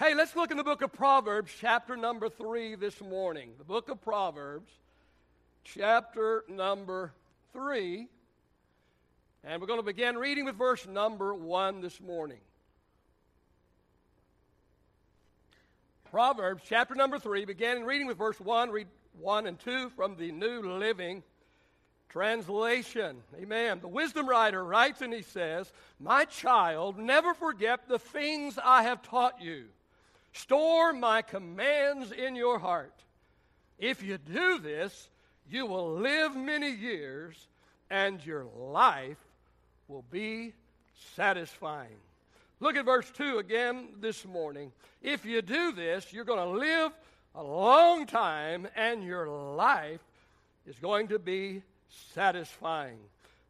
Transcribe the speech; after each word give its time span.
Hey, 0.00 0.14
let's 0.14 0.36
look 0.36 0.52
in 0.52 0.56
the 0.56 0.62
book 0.62 0.82
of 0.82 0.92
Proverbs, 0.92 1.50
chapter 1.58 1.96
number 1.96 2.28
three 2.28 2.76
this 2.76 3.00
morning. 3.00 3.50
The 3.58 3.64
book 3.64 3.88
of 3.88 4.00
Proverbs, 4.00 4.70
chapter 5.64 6.44
number 6.48 7.12
three. 7.52 8.06
And 9.42 9.60
we're 9.60 9.66
going 9.66 9.80
to 9.80 9.84
begin 9.84 10.16
reading 10.16 10.44
with 10.44 10.54
verse 10.54 10.86
number 10.86 11.34
one 11.34 11.80
this 11.80 12.00
morning. 12.00 12.38
Proverbs, 16.12 16.62
chapter 16.64 16.94
number 16.94 17.18
three, 17.18 17.44
beginning 17.44 17.84
reading 17.84 18.06
with 18.06 18.18
verse 18.18 18.38
one, 18.38 18.70
read 18.70 18.86
one 19.18 19.48
and 19.48 19.58
two 19.58 19.90
from 19.96 20.14
the 20.14 20.30
New 20.30 20.60
Living 20.78 21.24
Translation. 22.08 23.16
Amen. 23.36 23.80
The 23.80 23.88
wisdom 23.88 24.28
writer 24.28 24.64
writes 24.64 25.02
and 25.02 25.12
he 25.12 25.22
says, 25.22 25.72
My 25.98 26.24
child, 26.24 27.00
never 27.00 27.34
forget 27.34 27.88
the 27.88 27.98
things 27.98 28.60
I 28.62 28.84
have 28.84 29.02
taught 29.02 29.42
you 29.42 29.64
Store 30.38 30.92
my 30.92 31.22
commands 31.22 32.12
in 32.12 32.36
your 32.36 32.60
heart. 32.60 32.94
If 33.76 34.04
you 34.04 34.18
do 34.18 34.60
this, 34.60 35.08
you 35.50 35.66
will 35.66 35.94
live 35.94 36.36
many 36.36 36.70
years 36.70 37.48
and 37.90 38.24
your 38.24 38.46
life 38.56 39.18
will 39.88 40.04
be 40.12 40.52
satisfying. 41.16 41.96
Look 42.60 42.76
at 42.76 42.84
verse 42.84 43.10
2 43.16 43.38
again 43.38 43.88
this 44.00 44.24
morning. 44.24 44.70
If 45.02 45.24
you 45.24 45.42
do 45.42 45.72
this, 45.72 46.12
you're 46.12 46.24
going 46.24 46.38
to 46.38 46.58
live 46.58 46.92
a 47.34 47.42
long 47.42 48.06
time 48.06 48.68
and 48.76 49.02
your 49.02 49.28
life 49.28 50.00
is 50.68 50.78
going 50.78 51.08
to 51.08 51.18
be 51.18 51.62
satisfying. 52.14 52.98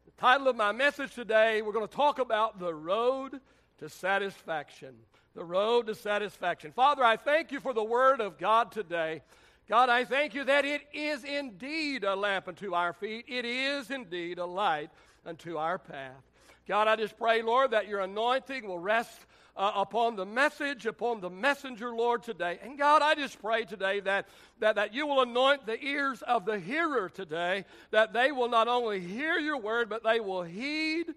The 0.05 0.21
title 0.21 0.47
of 0.47 0.55
my 0.55 0.71
message 0.71 1.13
today, 1.13 1.61
we're 1.61 1.71
going 1.71 1.87
to 1.87 1.95
talk 1.95 2.17
about 2.17 2.59
the 2.59 2.73
road 2.73 3.39
to 3.77 3.89
satisfaction 3.89 4.95
the 5.35 5.43
road 5.43 5.87
to 5.87 5.95
satisfaction. 5.95 6.71
Father, 6.71 7.03
I 7.03 7.17
thank 7.17 7.51
you 7.51 7.59
for 7.59 7.73
the 7.73 7.83
word 7.83 8.21
of 8.21 8.37
God 8.37 8.71
today. 8.71 9.21
God, 9.67 9.89
I 9.89 10.03
thank 10.03 10.33
you 10.33 10.43
that 10.45 10.65
it 10.65 10.81
is 10.93 11.23
indeed 11.23 12.03
a 12.03 12.15
lamp 12.15 12.47
unto 12.47 12.73
our 12.73 12.93
feet, 12.93 13.25
it 13.27 13.45
is 13.45 13.91
indeed 13.91 14.39
a 14.39 14.45
light 14.45 14.89
unto 15.25 15.57
our 15.57 15.77
path. 15.77 16.23
God, 16.67 16.87
I 16.87 16.95
just 16.95 17.17
pray, 17.17 17.41
Lord, 17.41 17.71
that 17.71 17.87
your 17.87 18.01
anointing 18.01 18.67
will 18.67 18.79
rest 18.79 19.25
uh, 19.55 19.71
upon 19.75 20.15
the 20.15 20.25
message, 20.25 20.85
upon 20.85 21.19
the 21.19 21.29
messenger, 21.29 21.93
Lord, 21.93 22.23
today. 22.23 22.59
And 22.63 22.77
God, 22.77 23.01
I 23.01 23.13
just 23.13 23.41
pray 23.41 23.65
today 23.65 23.99
that, 24.01 24.27
that, 24.59 24.75
that 24.75 24.93
you 24.93 25.05
will 25.05 25.21
anoint 25.21 25.65
the 25.65 25.83
ears 25.83 26.21
of 26.21 26.45
the 26.45 26.59
hearer 26.59 27.09
today, 27.09 27.65
that 27.91 28.13
they 28.13 28.31
will 28.31 28.49
not 28.49 28.67
only 28.67 28.99
hear 28.99 29.37
your 29.37 29.57
word, 29.57 29.89
but 29.89 30.03
they 30.03 30.19
will 30.19 30.43
heed 30.43 31.07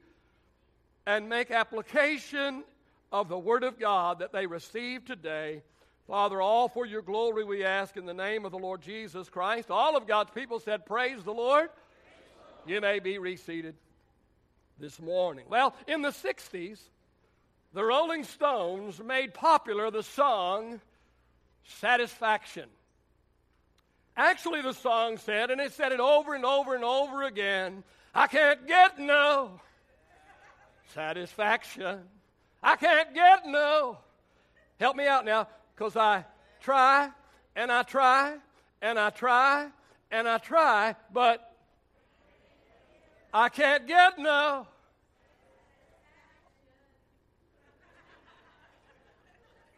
and 1.06 1.29
make 1.29 1.51
application 1.51 2.64
of 3.12 3.28
the 3.28 3.38
Word 3.38 3.62
of 3.62 3.78
God 3.78 4.18
that 4.18 4.32
they 4.32 4.46
receive 4.46 5.05
today. 5.05 5.62
Father, 6.08 6.41
all 6.41 6.68
for 6.68 6.84
your 6.84 7.02
glory 7.02 7.44
we 7.44 7.64
ask 7.64 7.96
in 7.96 8.06
the 8.06 8.14
name 8.14 8.44
of 8.44 8.50
the 8.50 8.58
Lord 8.58 8.82
Jesus 8.82 9.28
Christ. 9.28 9.70
All 9.70 9.96
of 9.96 10.06
God's 10.06 10.30
people 10.30 10.58
said, 10.58 10.86
Praise 10.86 11.22
the 11.22 11.33
Lord. 11.33 11.68
You 12.66 12.80
may 12.80 12.98
be 12.98 13.18
reseated 13.18 13.74
this 14.78 15.00
morning. 15.00 15.44
Well, 15.48 15.74
in 15.86 16.02
the 16.02 16.10
60s, 16.10 16.80
the 17.72 17.84
Rolling 17.84 18.24
Stones 18.24 19.00
made 19.02 19.34
popular 19.34 19.90
the 19.90 20.02
song 20.02 20.80
Satisfaction. 21.64 22.68
Actually, 24.16 24.62
the 24.62 24.74
song 24.74 25.16
said, 25.16 25.50
and 25.50 25.60
it 25.60 25.72
said 25.72 25.92
it 25.92 26.00
over 26.00 26.34
and 26.34 26.44
over 26.44 26.74
and 26.74 26.84
over 26.84 27.22
again 27.22 27.84
I 28.14 28.27
can't 28.27 28.66
get 28.66 28.98
no 28.98 29.60
satisfaction. 30.94 32.00
I 32.62 32.77
can't 32.77 33.12
get 33.12 33.46
no. 33.46 33.98
Help 34.78 34.96
me 34.96 35.06
out 35.06 35.24
now, 35.24 35.48
because 35.74 35.96
I 35.96 36.24
try 36.60 37.10
and 37.56 37.72
I 37.72 37.82
try 37.82 38.36
and 38.80 38.98
I 38.98 39.10
try 39.10 39.68
and 40.10 40.28
I 40.28 40.38
try, 40.38 40.94
but 41.12 41.55
I 43.34 43.48
can't 43.48 43.86
get 43.86 44.18
no. 44.18 44.67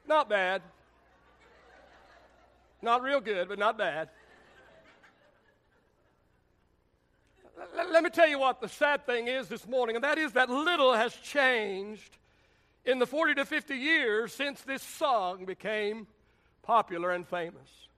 Not 0.06 0.28
bad. 0.28 0.60
Not 2.82 3.02
real 3.02 3.20
good, 3.20 3.48
but 3.48 3.58
not 3.58 3.78
bad. 3.78 4.10
Let 7.74 8.02
me 8.02 8.10
tell 8.10 8.28
you 8.28 8.38
what 8.38 8.60
the 8.60 8.68
sad 8.68 9.06
thing 9.06 9.28
is 9.28 9.48
this 9.48 9.66
morning, 9.66 9.96
and 9.96 10.04
that 10.04 10.18
is 10.18 10.32
that 10.32 10.50
little 10.50 10.92
has 10.92 11.14
changed 11.14 12.18
in 12.84 12.98
the 12.98 13.06
40 13.06 13.34
to 13.34 13.44
50 13.44 13.74
years 13.74 14.32
since 14.32 14.60
this 14.62 14.82
song 14.82 15.44
became 15.44 16.06
popular 16.62 17.10
and 17.10 17.26
famous. 17.26 17.88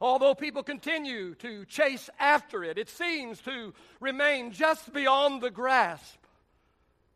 Although 0.00 0.34
people 0.34 0.64
continue 0.64 1.34
to 1.36 1.64
chase 1.66 2.10
after 2.18 2.64
it, 2.64 2.76
it 2.76 2.88
seems 2.88 3.40
to 3.42 3.72
remain 4.00 4.50
just 4.50 4.92
beyond 4.92 5.40
the 5.40 5.50
grasp 5.50 6.18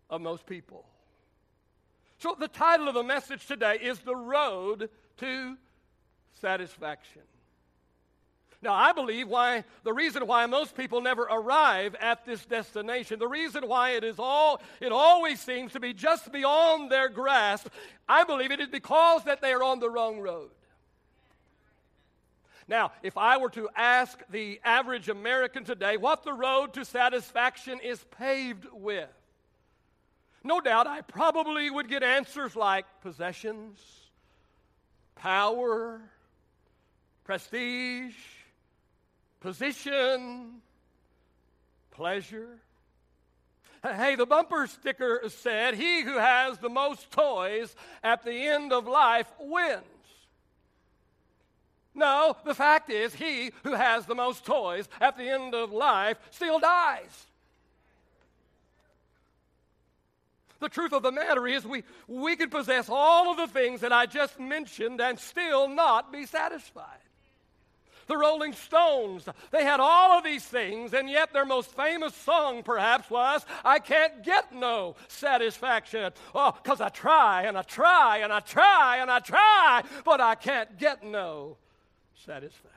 of 0.09 0.21
most 0.21 0.47
people. 0.47 0.85
So, 2.19 2.37
the 2.39 2.49
title 2.49 2.89
of 2.89 2.95
the 2.95 3.03
message 3.03 3.47
today 3.47 3.79
is 3.83 3.99
The 3.99 4.17
Road 4.17 4.89
to 5.19 5.57
Satisfaction. 6.41 7.23
Now, 8.63 8.73
I 8.73 8.93
believe 8.93 9.29
why 9.29 9.65
the 9.85 9.93
reason 9.93 10.27
why 10.27 10.47
most 10.47 10.77
people 10.77 11.01
never 11.01 11.23
arrive 11.23 11.95
at 12.01 12.25
this 12.25 12.45
destination, 12.47 13.19
the 13.19 13.29
reason 13.29 13.69
why 13.69 13.91
it 13.91 14.05
is 14.05 14.19
all 14.19 14.63
it 14.81 14.93
always 14.93 15.41
seems 15.41 15.73
to 15.73 15.81
be 15.81 15.93
just 15.93 16.33
beyond 16.33 16.91
their 16.91 17.09
grasp, 17.09 17.69
I 18.09 18.25
believe 18.25 18.51
it 18.51 18.61
is 18.61 18.69
because 18.69 19.25
that 19.25 19.43
they 19.43 19.53
are 19.53 19.63
on 19.63 19.79
the 19.79 19.91
wrong 19.91 20.21
road. 20.21 20.51
Now, 22.69 22.93
if 23.03 23.17
I 23.17 23.37
were 23.37 23.51
to 23.51 23.69
ask 23.77 24.19
the 24.31 24.61
average 24.65 25.09
American 25.09 25.65
today 25.65 25.97
what 25.97 26.25
the 26.25 26.33
road 26.33 26.73
to 26.75 26.85
satisfaction 26.85 27.79
is 27.81 28.05
paved 28.19 28.67
with, 28.73 29.09
no 30.43 30.61
doubt 30.61 30.87
I 30.87 31.03
probably 31.03 31.71
would 31.71 31.89
get 31.89 32.03
answers 32.03 32.57
like 32.57 32.87
possessions, 33.03 33.79
power, 35.15 36.01
prestige, 37.25 38.15
position, 39.47 40.55
pleasure. 41.93 42.59
Hey, 43.81 44.17
the 44.17 44.27
bumper 44.27 44.67
sticker 44.67 45.23
said, 45.29 45.75
He 45.75 46.03
who 46.03 46.19
has 46.19 46.59
the 46.59 46.69
most 46.69 47.13
toys 47.13 47.77
at 48.03 48.25
the 48.25 48.33
end 48.33 48.73
of 48.73 48.89
life 48.89 49.29
wins. 49.39 49.85
No, 51.95 52.37
the 52.45 52.57
fact 52.57 52.91
is, 52.91 53.15
he 53.15 53.53
who 53.63 53.75
has 53.75 54.05
the 54.05 54.17
most 54.17 54.45
toys 54.45 54.89
at 55.01 55.17
the 55.17 55.29
end 55.29 55.55
of 55.55 55.71
life 55.71 56.19
still 56.33 56.59
dies. 56.59 57.27
The 60.59 60.69
truth 60.69 60.93
of 60.93 61.05
the 61.05 61.13
matter 61.13 61.47
is, 61.47 61.65
we, 61.65 61.85
we 62.09 62.35
could 62.35 62.51
possess 62.51 62.89
all 62.89 63.31
of 63.31 63.37
the 63.37 63.47
things 63.47 63.83
that 63.83 63.93
I 63.93 64.07
just 64.07 64.41
mentioned 64.41 65.01
and 65.01 65.21
still 65.21 65.69
not 65.69 66.13
be 66.13 66.27
satisfied 66.27 67.06
the 68.07 68.17
Rolling 68.17 68.53
Stones. 68.53 69.29
They 69.51 69.65
had 69.65 69.81
all 69.81 70.19
of 70.19 70.25
these 70.25 70.45
things, 70.45 70.93
and 70.93 71.09
yet 71.09 71.33
their 71.33 71.45
most 71.45 71.75
famous 71.75 72.15
song 72.15 72.63
perhaps 72.63 73.11
was, 73.11 73.45
I 73.65 73.79
Can't 73.79 74.23
Get 74.23 74.55
No 74.55 74.97
Satisfaction. 75.09 76.13
Oh, 76.35 76.57
because 76.63 76.81
I 76.81 76.89
try 76.89 77.43
and 77.43 77.57
I 77.57 77.63
try 77.63 78.19
and 78.19 78.33
I 78.33 78.41
try 78.41 78.99
and 79.01 79.11
I 79.11 79.21
try, 79.21 79.83
but 80.05 80.21
I 80.21 80.35
can't 80.35 80.79
get 80.79 81.05
no 81.05 81.57
satisfaction. 82.25 82.73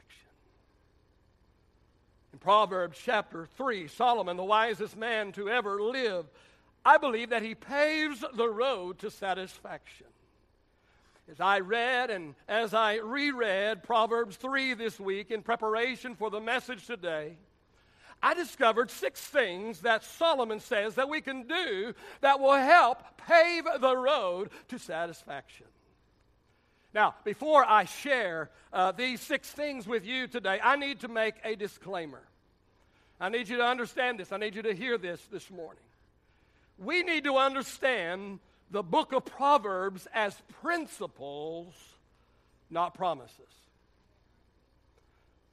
In 2.33 2.39
Proverbs 2.39 2.97
chapter 3.03 3.47
3, 3.57 3.87
Solomon, 3.87 4.37
the 4.37 4.43
wisest 4.43 4.97
man 4.97 5.31
to 5.33 5.49
ever 5.49 5.81
live, 5.81 6.25
I 6.85 6.97
believe 6.97 7.31
that 7.31 7.43
he 7.43 7.55
paves 7.55 8.23
the 8.33 8.47
road 8.47 8.99
to 8.99 9.11
satisfaction. 9.11 10.07
As 11.31 11.39
I 11.39 11.59
read 11.59 12.09
and 12.09 12.33
as 12.47 12.73
I 12.73 12.95
reread 12.95 13.83
Proverbs 13.83 14.35
3 14.37 14.73
this 14.73 14.99
week 14.99 15.29
in 15.29 15.43
preparation 15.43 16.15
for 16.15 16.31
the 16.31 16.39
message 16.39 16.87
today, 16.87 17.37
I 18.21 18.33
discovered 18.33 18.89
six 18.89 19.21
things 19.21 19.81
that 19.81 20.03
Solomon 20.03 20.59
says 20.59 20.95
that 20.95 21.07
we 21.07 21.21
can 21.21 21.43
do 21.43 21.93
that 22.21 22.39
will 22.39 22.55
help 22.55 23.03
pave 23.27 23.65
the 23.79 23.95
road 23.95 24.49
to 24.69 24.79
satisfaction. 24.79 25.67
Now, 26.95 27.13
before 27.23 27.63
I 27.63 27.85
share 27.85 28.49
uh, 28.73 28.91
these 28.91 29.21
six 29.21 29.51
things 29.51 29.87
with 29.87 30.05
you 30.05 30.27
today, 30.27 30.59
I 30.63 30.77
need 30.77 31.01
to 31.01 31.07
make 31.07 31.35
a 31.43 31.55
disclaimer. 31.55 32.23
I 33.21 33.29
need 33.29 33.47
you 33.47 33.57
to 33.57 33.65
understand 33.65 34.19
this. 34.19 34.31
I 34.31 34.37
need 34.37 34.55
you 34.55 34.63
to 34.63 34.73
hear 34.73 34.97
this 34.97 35.21
this 35.31 35.51
morning. 35.51 35.83
We 36.79 37.03
need 37.03 37.25
to 37.25 37.37
understand 37.37 38.39
the 38.71 38.83
book 38.83 39.13
of 39.13 39.25
Proverbs 39.25 40.07
as 40.13 40.35
principles, 40.61 41.73
not 42.69 42.93
promises. 42.93 43.39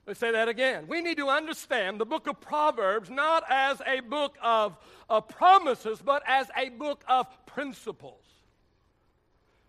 Let's 0.07 0.21
say 0.21 0.31
that 0.31 0.49
again. 0.49 0.87
We 0.87 1.01
need 1.01 1.17
to 1.17 1.29
understand 1.29 1.99
the 1.99 2.07
book 2.07 2.29
of 2.29 2.41
Proverbs 2.41 3.11
not 3.11 3.43
as 3.51 3.83
a 3.85 4.01
book 4.01 4.37
of, 4.41 4.77
of 5.11 5.29
promises, 5.29 6.01
but 6.05 6.23
as 6.27 6.49
a 6.57 6.69
book 6.69 7.03
of 7.09 7.27
principles. 7.47 8.23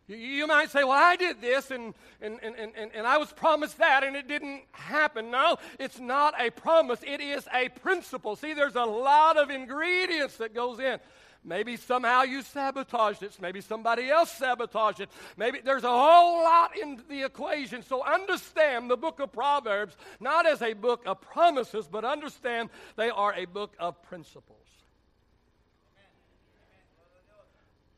You 0.07 0.47
might 0.47 0.69
say, 0.69 0.83
Well, 0.83 0.91
I 0.91 1.15
did 1.15 1.41
this 1.41 1.71
and, 1.71 1.93
and, 2.21 2.39
and, 2.41 2.55
and, 2.55 2.91
and 2.93 3.07
I 3.07 3.17
was 3.17 3.33
promised 3.33 3.79
that 3.79 4.03
and 4.03 4.15
it 4.15 4.27
didn't 4.27 4.61
happen. 4.71 5.31
No, 5.31 5.57
it's 5.79 5.99
not 5.99 6.33
a 6.39 6.49
promise, 6.49 6.99
it 7.05 7.19
is 7.19 7.45
a 7.53 7.69
principle. 7.69 8.35
See, 8.35 8.53
there's 8.53 8.75
a 8.75 8.85
lot 8.85 9.37
of 9.37 9.49
ingredients 9.49 10.37
that 10.37 10.53
goes 10.53 10.79
in. 10.79 10.99
Maybe 11.47 11.77
somehow 11.77 12.23
you 12.23 12.41
sabotaged 12.41 13.23
it. 13.23 13.37
Maybe 13.39 13.61
somebody 13.61 14.09
else 14.09 14.29
sabotaged 14.33 14.99
it. 14.99 15.09
Maybe 15.37 15.61
there's 15.63 15.85
a 15.85 15.89
whole 15.89 16.43
lot 16.43 16.77
in 16.77 17.01
the 17.07 17.23
equation. 17.23 17.83
So 17.83 18.03
understand 18.03 18.91
the 18.91 18.97
book 18.97 19.21
of 19.21 19.31
Proverbs 19.31 19.95
not 20.19 20.45
as 20.45 20.61
a 20.61 20.73
book 20.73 21.03
of 21.05 21.21
promises, 21.21 21.87
but 21.89 22.03
understand 22.03 22.69
they 22.97 23.09
are 23.09 23.33
a 23.33 23.45
book 23.45 23.71
of 23.79 24.01
principles. 24.03 24.57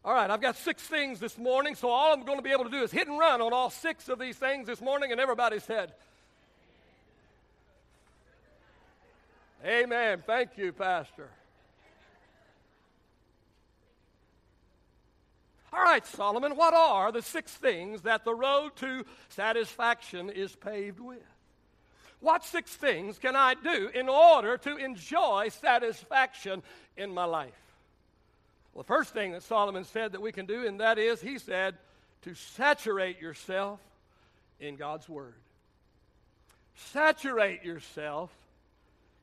All 0.06 0.14
right, 0.14 0.30
I've 0.30 0.42
got 0.42 0.56
six 0.56 0.84
things 0.84 1.20
this 1.20 1.38
morning, 1.38 1.74
so 1.74 1.90
all 1.90 2.14
I'm 2.14 2.24
going 2.26 2.38
to 2.38 2.44
be 2.44 2.52
able 2.52 2.66
to 2.66 2.70
do 2.70 2.84
is 2.84 2.92
hit 2.92 3.08
and 3.08 3.18
run 3.18 3.42
on 3.42 3.52
all 3.52 3.72
six 3.72 4.10
of 4.10 4.20
these 4.20 4.38
things 4.38 4.68
this 4.68 4.80
morning, 4.80 5.12
and 5.12 5.20
everybody 5.20 5.60
said, 5.60 5.92
Amen. 9.66 10.24
Thank 10.26 10.52
you, 10.56 10.72
Pastor. 10.72 11.30
All 15.72 15.84
right, 15.84 16.06
Solomon, 16.06 16.56
what 16.56 16.74
are 16.74 17.12
the 17.12 17.22
six 17.22 17.52
things 17.54 18.02
that 18.02 18.26
the 18.26 18.34
road 18.34 18.76
to 18.78 19.06
satisfaction 19.30 20.30
is 20.30 20.56
paved 20.56 21.00
with? 21.00 21.20
What 22.22 22.44
six 22.44 22.76
things 22.76 23.18
can 23.18 23.36
I 23.36 23.54
do 23.54 23.90
in 23.94 24.10
order 24.10 24.58
to 24.58 24.78
enjoy 24.78 25.50
satisfaction 25.50 26.64
in 26.98 27.14
my 27.14 27.26
life? 27.26 27.54
Well, 28.74 28.84
the 28.84 28.88
first 28.88 29.14
thing 29.14 29.32
that 29.32 29.44
Solomon 29.44 29.86
said 29.86 30.12
that 30.12 30.22
we 30.22 30.32
can 30.32 30.46
do, 30.46 30.66
and 30.66 30.80
that 30.80 30.98
is, 30.98 31.22
he 31.22 31.38
said, 31.38 31.76
to 32.24 32.34
saturate 32.34 33.22
yourself 33.22 33.80
in 34.60 34.76
God's 34.76 35.08
Word. 35.08 35.36
Saturate 36.76 37.64
yourself 37.64 38.32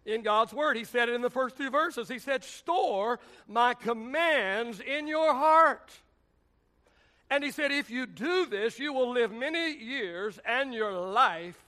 in 0.04 0.22
God's 0.22 0.54
Word. 0.54 0.76
He 0.76 0.84
said 0.84 1.08
it 1.08 1.14
in 1.14 1.22
the 1.22 1.30
first 1.30 1.56
two 1.56 1.70
verses. 1.70 2.08
He 2.08 2.18
said, 2.18 2.44
Store 2.44 3.18
my 3.46 3.74
commands 3.74 4.80
in 4.80 5.06
your 5.06 5.34
heart. 5.34 5.90
And 7.30 7.42
he 7.42 7.50
said, 7.50 7.72
If 7.72 7.90
you 7.90 8.06
do 8.06 8.46
this, 8.46 8.78
you 8.78 8.92
will 8.92 9.10
live 9.10 9.32
many 9.32 9.72
years 9.76 10.38
and 10.44 10.72
your 10.72 10.92
life 10.92 11.58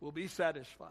will 0.00 0.12
be 0.12 0.26
satisfying. 0.26 0.90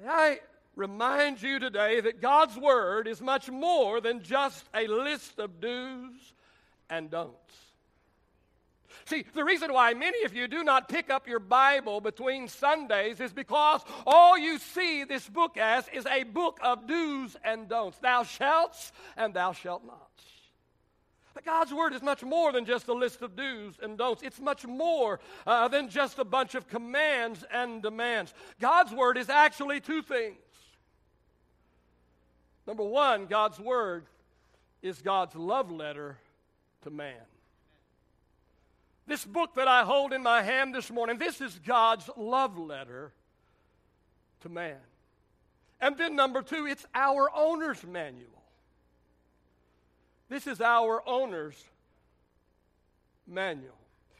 May 0.00 0.08
I 0.08 0.40
remind 0.76 1.42
you 1.42 1.58
today 1.58 2.00
that 2.00 2.20
God's 2.20 2.56
Word 2.56 3.06
is 3.06 3.20
much 3.20 3.50
more 3.50 4.00
than 4.00 4.22
just 4.22 4.64
a 4.74 4.86
list 4.86 5.38
of 5.38 5.60
do's 5.60 6.32
and 6.88 7.10
don'ts. 7.10 7.36
See, 9.04 9.24
the 9.34 9.44
reason 9.44 9.72
why 9.72 9.94
many 9.94 10.24
of 10.24 10.34
you 10.34 10.46
do 10.46 10.62
not 10.62 10.88
pick 10.88 11.10
up 11.10 11.26
your 11.26 11.40
Bible 11.40 12.00
between 12.00 12.46
Sundays 12.46 13.20
is 13.20 13.32
because 13.32 13.82
all 14.06 14.38
you 14.38 14.58
see 14.58 15.04
this 15.04 15.28
book 15.28 15.56
as 15.56 15.88
is 15.92 16.06
a 16.06 16.22
book 16.22 16.58
of 16.62 16.86
do's 16.86 17.36
and 17.44 17.68
don'ts. 17.68 17.98
Thou 17.98 18.22
shalt 18.22 18.92
and 19.16 19.34
thou 19.34 19.52
shalt 19.52 19.84
not. 19.84 20.10
But 21.34 21.44
God's 21.44 21.72
Word 21.72 21.94
is 21.94 22.02
much 22.02 22.22
more 22.22 22.52
than 22.52 22.66
just 22.66 22.88
a 22.88 22.92
list 22.92 23.22
of 23.22 23.36
do's 23.36 23.74
and 23.82 23.96
don'ts. 23.96 24.22
It's 24.22 24.40
much 24.40 24.66
more 24.66 25.20
uh, 25.46 25.68
than 25.68 25.88
just 25.88 26.18
a 26.18 26.24
bunch 26.24 26.54
of 26.54 26.68
commands 26.68 27.44
and 27.50 27.82
demands. 27.82 28.34
God's 28.60 28.92
Word 28.92 29.16
is 29.16 29.28
actually 29.28 29.80
two 29.80 30.02
things. 30.02 30.36
Number 32.66 32.84
one, 32.84 33.26
God's 33.26 33.58
Word 33.58 34.04
is 34.82 35.00
God's 35.00 35.34
love 35.34 35.70
letter 35.70 36.18
to 36.82 36.90
man. 36.90 37.14
This 39.06 39.24
book 39.24 39.54
that 39.56 39.68
I 39.68 39.84
hold 39.84 40.12
in 40.12 40.22
my 40.22 40.42
hand 40.42 40.74
this 40.74 40.90
morning, 40.90 41.18
this 41.18 41.40
is 41.40 41.58
God's 41.66 42.08
love 42.16 42.58
letter 42.58 43.12
to 44.42 44.48
man. 44.48 44.76
And 45.80 45.96
then 45.96 46.14
number 46.14 46.42
two, 46.42 46.66
it's 46.66 46.86
our 46.94 47.30
owner's 47.34 47.84
manual. 47.84 48.41
This 50.32 50.46
is 50.46 50.62
our 50.62 51.06
owner's 51.06 51.62
manual. 53.26 53.76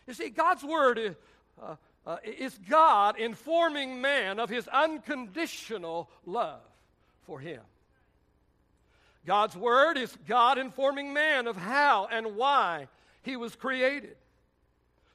You 0.06 0.12
see, 0.12 0.28
God's 0.28 0.62
Word 0.62 0.98
is, 0.98 1.14
uh, 1.60 1.76
uh, 2.06 2.18
is 2.22 2.58
God 2.68 3.18
informing 3.18 4.02
man 4.02 4.38
of 4.38 4.50
his 4.50 4.68
unconditional 4.68 6.10
love 6.26 6.60
for 7.22 7.40
him. 7.40 7.62
God's 9.26 9.56
Word 9.56 9.96
is 9.96 10.14
God 10.28 10.58
informing 10.58 11.14
man 11.14 11.46
of 11.46 11.56
how 11.56 12.08
and 12.12 12.36
why 12.36 12.88
he 13.22 13.36
was 13.36 13.56
created. 13.56 14.16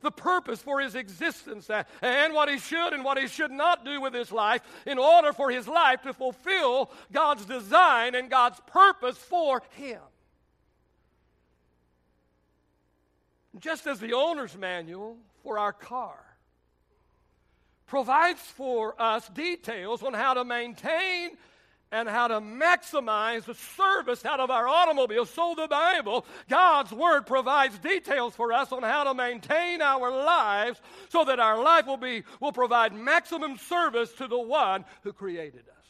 The 0.01 0.09
purpose 0.09 0.63
for 0.63 0.79
his 0.79 0.95
existence 0.95 1.69
and 2.01 2.33
what 2.33 2.49
he 2.49 2.57
should 2.57 2.93
and 2.93 3.03
what 3.03 3.19
he 3.19 3.27
should 3.27 3.51
not 3.51 3.85
do 3.85 4.01
with 4.01 4.15
his 4.15 4.31
life 4.31 4.63
in 4.87 4.97
order 4.97 5.31
for 5.31 5.51
his 5.51 5.67
life 5.67 6.01
to 6.01 6.13
fulfill 6.13 6.89
God's 7.11 7.45
design 7.45 8.15
and 8.15 8.31
God's 8.31 8.59
purpose 8.65 9.17
for 9.17 9.61
him. 9.75 9.99
Just 13.59 13.87
as 13.87 13.99
the 13.99 14.13
owner's 14.13 14.57
manual 14.57 15.17
for 15.43 15.57
our 15.59 15.73
car 15.73 16.17
provides 17.87 18.41
for 18.41 19.01
us 19.01 19.27
details 19.29 20.03
on 20.03 20.13
how 20.13 20.33
to 20.33 20.45
maintain 20.45 21.31
and 21.91 22.09
how 22.09 22.27
to 22.27 22.41
maximize 22.41 23.45
the 23.45 23.53
service 23.53 24.25
out 24.25 24.41
of 24.41 24.51
our 24.51 24.67
automobile. 24.67 25.25
So 25.25 25.55
the 25.55 25.67
Bible, 25.67 26.25
God's 26.49 26.91
Word, 26.91 27.25
provides 27.25 27.79
details 27.79 28.35
for 28.35 28.51
us 28.51 28.73
on 28.73 28.83
how 28.83 29.05
to 29.05 29.13
maintain 29.13 29.81
our 29.81 30.11
lives 30.11 30.81
so 31.09 31.23
that 31.23 31.39
our 31.39 31.63
life 31.63 31.87
will, 31.87 31.97
be, 31.97 32.23
will 32.41 32.51
provide 32.51 32.93
maximum 32.93 33.57
service 33.57 34.11
to 34.13 34.27
the 34.27 34.37
one 34.37 34.83
who 35.03 35.13
created 35.13 35.61
us. 35.61 35.85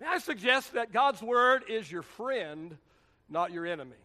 May 0.00 0.06
I 0.06 0.18
suggest 0.18 0.72
that 0.72 0.92
God's 0.92 1.20
Word 1.20 1.64
is 1.68 1.92
your 1.92 2.02
friend, 2.02 2.78
not 3.28 3.52
your 3.52 3.66
enemy. 3.66 3.96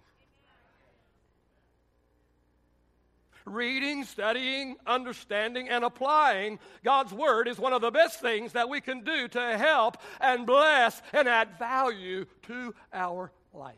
Reading, 3.45 4.03
studying, 4.03 4.75
understanding, 4.85 5.69
and 5.69 5.83
applying 5.83 6.59
God's 6.83 7.13
Word 7.13 7.47
is 7.47 7.57
one 7.57 7.73
of 7.73 7.81
the 7.81 7.91
best 7.91 8.19
things 8.19 8.53
that 8.53 8.69
we 8.69 8.81
can 8.81 9.03
do 9.03 9.27
to 9.29 9.57
help 9.57 9.97
and 10.19 10.45
bless 10.45 11.01
and 11.13 11.27
add 11.27 11.57
value 11.59 12.25
to 12.43 12.73
our 12.93 13.31
life. 13.53 13.75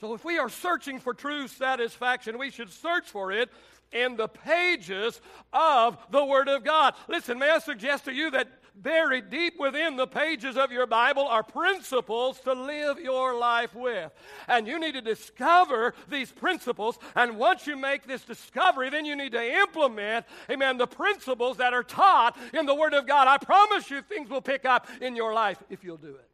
So, 0.00 0.14
if 0.14 0.24
we 0.24 0.38
are 0.38 0.48
searching 0.48 0.98
for 0.98 1.14
true 1.14 1.46
satisfaction, 1.46 2.36
we 2.36 2.50
should 2.50 2.72
search 2.72 3.08
for 3.08 3.30
it 3.30 3.50
in 3.92 4.16
the 4.16 4.26
pages 4.26 5.20
of 5.52 5.96
the 6.10 6.24
Word 6.24 6.48
of 6.48 6.64
God. 6.64 6.94
Listen, 7.08 7.38
may 7.38 7.50
I 7.50 7.58
suggest 7.58 8.06
to 8.06 8.12
you 8.12 8.30
that 8.32 8.48
buried 8.74 9.30
deep 9.30 9.58
within 9.58 9.96
the 9.96 10.06
pages 10.06 10.56
of 10.56 10.72
your 10.72 10.86
Bible 10.86 11.26
are 11.26 11.42
principles 11.42 12.40
to 12.40 12.52
live 12.52 12.98
your 12.98 13.36
life 13.38 13.74
with. 13.74 14.12
And 14.48 14.66
you 14.66 14.78
need 14.78 14.92
to 14.92 15.00
discover 15.00 15.94
these 16.08 16.32
principles. 16.32 16.98
And 17.14 17.38
once 17.38 17.66
you 17.66 17.76
make 17.76 18.06
this 18.06 18.22
discovery, 18.22 18.90
then 18.90 19.04
you 19.04 19.16
need 19.16 19.32
to 19.32 19.54
implement, 19.60 20.26
amen, 20.50 20.78
the 20.78 20.86
principles 20.86 21.58
that 21.58 21.72
are 21.72 21.82
taught 21.82 22.36
in 22.52 22.66
the 22.66 22.74
Word 22.74 22.94
of 22.94 23.06
God. 23.06 23.28
I 23.28 23.38
promise 23.38 23.90
you 23.90 24.02
things 24.02 24.30
will 24.30 24.42
pick 24.42 24.64
up 24.64 24.88
in 25.00 25.16
your 25.16 25.32
life 25.32 25.62
if 25.70 25.84
you'll 25.84 25.96
do 25.96 26.14
it. 26.14 26.28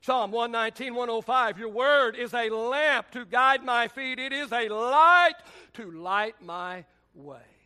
Psalm 0.00 0.30
119, 0.30 0.94
105 0.94 1.58
Your 1.58 1.68
word 1.68 2.16
is 2.16 2.32
a 2.32 2.48
lamp 2.48 3.10
to 3.10 3.24
guide 3.24 3.64
my 3.64 3.88
feet, 3.88 4.18
it 4.18 4.32
is 4.32 4.52
a 4.52 4.68
light 4.68 5.34
to 5.74 5.90
light 5.90 6.36
my 6.40 6.84
way. 7.14 7.57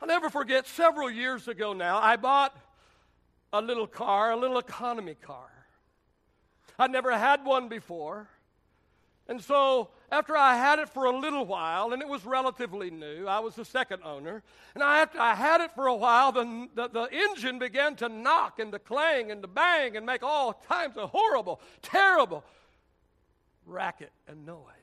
I'll 0.00 0.08
never 0.08 0.28
forget 0.28 0.66
several 0.66 1.10
years 1.10 1.48
ago 1.48 1.72
now, 1.72 1.98
I 1.98 2.16
bought 2.16 2.56
a 3.52 3.60
little 3.60 3.86
car, 3.86 4.32
a 4.32 4.36
little 4.36 4.58
economy 4.58 5.14
car. 5.14 5.50
I'd 6.78 6.90
never 6.90 7.16
had 7.16 7.44
one 7.44 7.68
before. 7.68 8.28
And 9.28 9.42
so, 9.42 9.88
after 10.12 10.36
I 10.36 10.56
had 10.56 10.78
it 10.78 10.88
for 10.88 11.06
a 11.06 11.18
little 11.18 11.44
while, 11.44 11.92
and 11.92 12.00
it 12.00 12.08
was 12.08 12.24
relatively 12.24 12.90
new, 12.90 13.26
I 13.26 13.40
was 13.40 13.56
the 13.56 13.64
second 13.64 14.02
owner, 14.04 14.44
and 14.74 14.84
I, 14.84 15.00
after 15.00 15.18
I 15.18 15.34
had 15.34 15.60
it 15.60 15.72
for 15.74 15.88
a 15.88 15.96
while, 15.96 16.30
the, 16.30 16.68
the, 16.74 16.88
the 16.88 17.08
engine 17.12 17.58
began 17.58 17.96
to 17.96 18.08
knock 18.08 18.60
and 18.60 18.70
to 18.70 18.78
clang 18.78 19.32
and 19.32 19.42
to 19.42 19.48
bang 19.48 19.96
and 19.96 20.06
make 20.06 20.22
all 20.22 20.52
kinds 20.68 20.96
of 20.96 21.10
horrible, 21.10 21.60
terrible 21.82 22.44
racket 23.64 24.12
and 24.28 24.46
noise. 24.46 24.75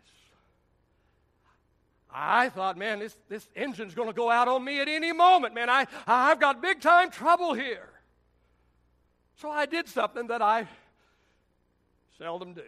I 2.13 2.49
thought, 2.49 2.77
man, 2.77 2.99
this, 2.99 3.17
this 3.27 3.47
engine's 3.55 3.95
going 3.95 4.07
to 4.07 4.13
go 4.13 4.29
out 4.29 4.47
on 4.47 4.63
me 4.63 4.79
at 4.79 4.87
any 4.87 5.11
moment, 5.11 5.55
man. 5.55 5.69
I, 5.69 5.87
I've 6.05 6.39
got 6.39 6.61
big 6.61 6.79
time 6.79 7.09
trouble 7.09 7.53
here. 7.53 7.89
So 9.37 9.49
I 9.49 9.65
did 9.65 9.87
something 9.87 10.27
that 10.27 10.41
I 10.41 10.67
seldom 12.19 12.53
do. 12.53 12.61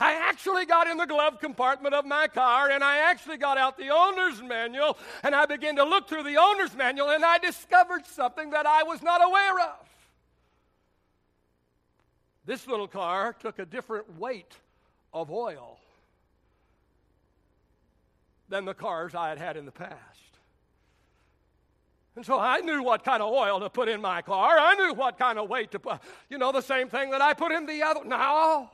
I 0.00 0.12
actually 0.28 0.66
got 0.66 0.86
in 0.86 0.96
the 0.96 1.06
glove 1.06 1.40
compartment 1.40 1.94
of 1.94 2.04
my 2.04 2.26
car 2.26 2.70
and 2.70 2.84
I 2.84 2.98
actually 2.98 3.38
got 3.38 3.56
out 3.56 3.78
the 3.78 3.88
owner's 3.88 4.42
manual 4.42 4.98
and 5.22 5.34
I 5.34 5.46
began 5.46 5.76
to 5.76 5.84
look 5.84 6.08
through 6.08 6.24
the 6.24 6.36
owner's 6.36 6.74
manual 6.74 7.10
and 7.10 7.24
I 7.24 7.38
discovered 7.38 8.04
something 8.06 8.50
that 8.50 8.66
I 8.66 8.82
was 8.82 9.02
not 9.02 9.24
aware 9.24 9.60
of. 9.60 9.88
This 12.44 12.66
little 12.66 12.88
car 12.88 13.32
took 13.32 13.58
a 13.58 13.64
different 13.64 14.18
weight 14.18 14.52
of 15.14 15.30
oil 15.30 15.75
than 18.48 18.64
the 18.64 18.74
cars 18.74 19.14
I 19.14 19.28
had 19.28 19.38
had 19.38 19.56
in 19.56 19.64
the 19.64 19.72
past. 19.72 19.94
And 22.16 22.24
so 22.24 22.38
I 22.38 22.60
knew 22.60 22.82
what 22.82 23.04
kind 23.04 23.22
of 23.22 23.30
oil 23.30 23.60
to 23.60 23.68
put 23.68 23.88
in 23.88 24.00
my 24.00 24.22
car. 24.22 24.56
I 24.58 24.74
knew 24.74 24.94
what 24.94 25.18
kind 25.18 25.38
of 25.38 25.50
weight 25.50 25.72
to 25.72 25.78
put. 25.78 25.98
You 26.30 26.38
know, 26.38 26.50
the 26.50 26.62
same 26.62 26.88
thing 26.88 27.10
that 27.10 27.20
I 27.20 27.34
put 27.34 27.52
in 27.52 27.66
the 27.66 27.82
other. 27.82 28.04
No. 28.04 28.70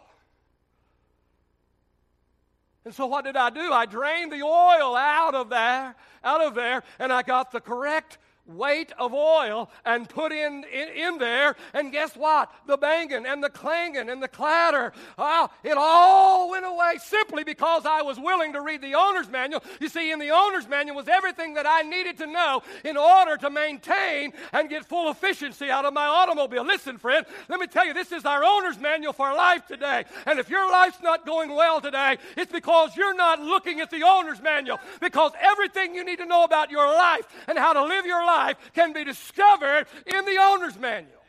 And 2.85 2.95
so 2.95 3.07
what 3.07 3.25
did 3.25 3.37
I 3.37 3.51
do? 3.51 3.73
I 3.73 3.87
drained 3.87 4.33
the 4.33 4.43
oil 4.43 4.97
out 4.97 5.35
of 5.35 5.49
there, 5.49 5.95
out 6.23 6.41
of 6.41 6.55
there, 6.55 6.83
and 6.99 7.13
I 7.13 7.23
got 7.23 7.51
the 7.51 7.61
correct 7.61 8.19
weight 8.47 8.93
of 8.99 9.13
oil 9.13 9.71
and 9.85 10.09
put 10.09 10.33
in, 10.33 10.65
in, 10.73 10.89
in, 10.89 11.19
there. 11.19 11.55
And 11.75 11.93
guess 11.93 12.17
what? 12.17 12.51
The 12.67 12.77
banging 12.77 13.27
and 13.27 13.43
the 13.43 13.51
clanging 13.51 14.11
and 14.11 14.23
the 14.23 14.29
clatter, 14.29 14.93
well, 15.17 15.53
it 15.63 15.77
all 15.77 16.51
went 16.51 16.67
away 16.67 16.95
simply 17.01 17.45
because 17.45 17.87
I 17.87 18.03
was 18.03 18.19
willing 18.19 18.53
to 18.55 18.61
read 18.61 18.83
the 18.83 18.95
owner's 18.95 19.29
manual. 19.29 19.63
You 19.81 19.89
see, 19.89 20.11
in 20.11 20.19
the 20.19 20.31
owner's 20.31 20.69
manual 20.69 20.97
was 20.97 21.09
everything 21.09 21.55
that 21.55 21.67
I 21.69 21.83
needed 21.83 22.19
to 22.19 22.27
know 22.27 22.63
in 22.85 22.97
order 22.97 23.37
to 23.39 23.51
maintain 23.51 24.33
and 24.53 24.69
get 24.69 24.85
full 24.87 25.11
efficiency 25.11 25.71
out 25.71 25.85
of 25.85 25.95
my 25.95 26.07
automobile. 26.07 26.65
Listen, 26.65 26.99
friend, 26.99 27.25
let 27.49 27.61
me 27.61 27.67
tell 27.67 27.87
you, 27.87 27.95
this 27.95 28.11
is 28.11 28.25
our 28.25 28.45
owner's 28.45 28.79
manual 28.79 29.13
for 29.13 29.33
life 29.35 29.67
today. 29.67 30.05
And 30.27 30.39
if 30.39 30.51
your 30.51 30.71
life's 30.71 31.01
not 31.03 31.25
going 31.25 31.51
well 31.51 31.81
today, 31.81 32.19
it's 32.37 32.53
because 32.53 32.97
you're 32.97 33.15
not 33.15 33.41
looking 33.41 33.81
at 33.81 33.91
the 33.91 34.03
owner's 34.03 34.43
manual. 34.43 34.81
Because 35.01 35.33
everything 35.41 35.95
you 35.95 36.05
need 36.05 36.19
to 36.19 36.27
know 36.27 36.45
about 36.45 36.71
your 36.71 36.87
life 36.87 37.27
and 37.47 37.57
how 37.57 37.73
to 37.73 37.85
live 37.85 38.05
your 38.05 38.25
life 38.25 38.32
life 38.33 38.57
can 38.75 38.93
be 38.93 39.05
discovered 39.05 39.87
in 40.07 40.25
the 40.25 40.39
owner's 40.41 40.79
manual. 40.79 41.23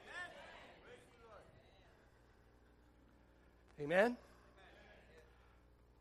Amen? 3.81 4.15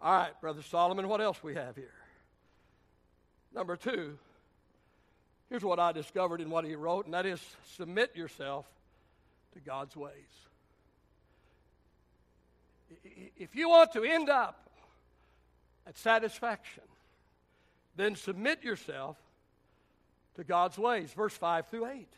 All 0.00 0.12
right, 0.12 0.40
Brother 0.40 0.62
Solomon, 0.62 1.08
what 1.08 1.20
else 1.20 1.42
we 1.42 1.54
have 1.54 1.74
here? 1.76 1.94
Number 3.54 3.76
two, 3.76 4.18
here's 5.48 5.62
what 5.62 5.78
I 5.78 5.92
discovered 5.92 6.40
in 6.40 6.50
what 6.50 6.64
he 6.64 6.74
wrote, 6.74 7.04
and 7.04 7.14
that 7.14 7.26
is 7.26 7.40
submit 7.76 8.16
yourself 8.16 8.66
to 9.54 9.60
God's 9.60 9.96
ways. 9.96 10.12
If 13.36 13.54
you 13.54 13.68
want 13.68 13.92
to 13.92 14.04
end 14.04 14.28
up 14.28 14.68
at 15.86 15.98
satisfaction, 15.98 16.84
then 17.96 18.16
submit 18.16 18.62
yourself 18.62 19.16
to 20.36 20.44
God's 20.44 20.78
ways. 20.78 21.12
Verse 21.12 21.34
5 21.34 21.68
through 21.68 21.86
8. 21.86 22.08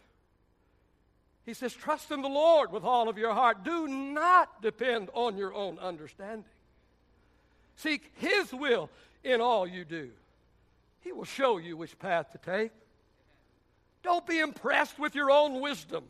He 1.46 1.54
says, 1.54 1.74
Trust 1.74 2.10
in 2.10 2.22
the 2.22 2.28
Lord 2.28 2.72
with 2.72 2.84
all 2.84 3.08
of 3.08 3.18
your 3.18 3.34
heart. 3.34 3.64
Do 3.64 3.86
not 3.86 4.62
depend 4.62 5.10
on 5.12 5.36
your 5.36 5.52
own 5.52 5.78
understanding. 5.78 6.44
Seek 7.76 8.10
His 8.16 8.52
will 8.52 8.88
in 9.22 9.40
all 9.40 9.66
you 9.66 9.84
do. 9.84 10.10
He 11.00 11.12
will 11.12 11.24
show 11.24 11.58
you 11.58 11.76
which 11.76 11.98
path 11.98 12.32
to 12.32 12.38
take. 12.38 12.72
Don't 14.02 14.26
be 14.26 14.38
impressed 14.38 14.98
with 14.98 15.14
your 15.14 15.30
own 15.30 15.60
wisdom. 15.60 16.04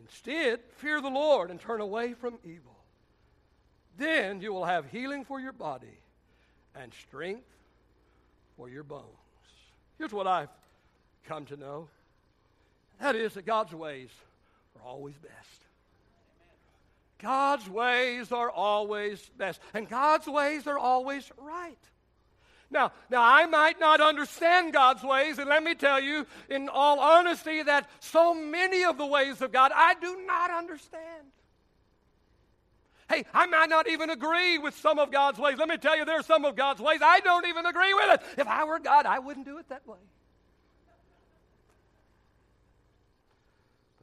Instead, 0.00 0.60
fear 0.76 1.00
the 1.00 1.08
Lord 1.08 1.50
and 1.50 1.60
turn 1.60 1.80
away 1.80 2.14
from 2.14 2.38
evil. 2.44 2.76
Then 3.98 4.40
you 4.40 4.52
will 4.52 4.64
have 4.64 4.86
healing 4.86 5.24
for 5.24 5.40
your 5.40 5.52
body 5.52 5.98
and 6.74 6.92
strength 6.94 7.46
for 8.56 8.68
your 8.68 8.82
bones. 8.82 9.06
Here's 9.98 10.12
what 10.12 10.26
I've 10.26 10.48
come 11.26 11.46
to 11.46 11.56
know. 11.56 11.88
That 13.00 13.16
is 13.16 13.34
that 13.34 13.46
God's 13.46 13.74
ways 13.74 14.10
are 14.76 14.88
always 14.88 15.14
best. 15.16 15.62
God's 17.18 17.68
ways 17.68 18.32
are 18.32 18.50
always 18.50 19.20
best. 19.38 19.60
And 19.74 19.88
God's 19.88 20.26
ways 20.26 20.66
are 20.66 20.78
always 20.78 21.30
right. 21.38 21.78
Now, 22.70 22.92
now 23.10 23.22
I 23.22 23.46
might 23.46 23.78
not 23.78 24.00
understand 24.00 24.72
God's 24.72 25.02
ways, 25.02 25.38
and 25.38 25.48
let 25.48 25.62
me 25.62 25.74
tell 25.74 26.00
you 26.00 26.26
in 26.48 26.68
all 26.68 26.98
honesty 26.98 27.62
that 27.62 27.88
so 28.00 28.34
many 28.34 28.84
of 28.84 28.96
the 28.96 29.06
ways 29.06 29.42
of 29.42 29.52
God 29.52 29.72
I 29.74 29.94
do 29.94 30.22
not 30.26 30.50
understand. 30.50 31.26
Hey, 33.10 33.26
I 33.34 33.46
might 33.46 33.68
not 33.68 33.88
even 33.88 34.08
agree 34.08 34.56
with 34.56 34.74
some 34.78 34.98
of 34.98 35.12
God's 35.12 35.38
ways. 35.38 35.58
Let 35.58 35.68
me 35.68 35.76
tell 35.76 35.98
you, 35.98 36.06
there's 36.06 36.24
some 36.24 36.46
of 36.46 36.56
God's 36.56 36.80
ways 36.80 37.00
I 37.02 37.20
don't 37.20 37.46
even 37.46 37.66
agree 37.66 37.92
with 37.92 38.14
it. 38.14 38.40
If 38.40 38.46
I 38.46 38.64
were 38.64 38.78
God, 38.78 39.04
I 39.04 39.18
wouldn't 39.18 39.44
do 39.44 39.58
it 39.58 39.68
that 39.68 39.86
way. 39.86 39.98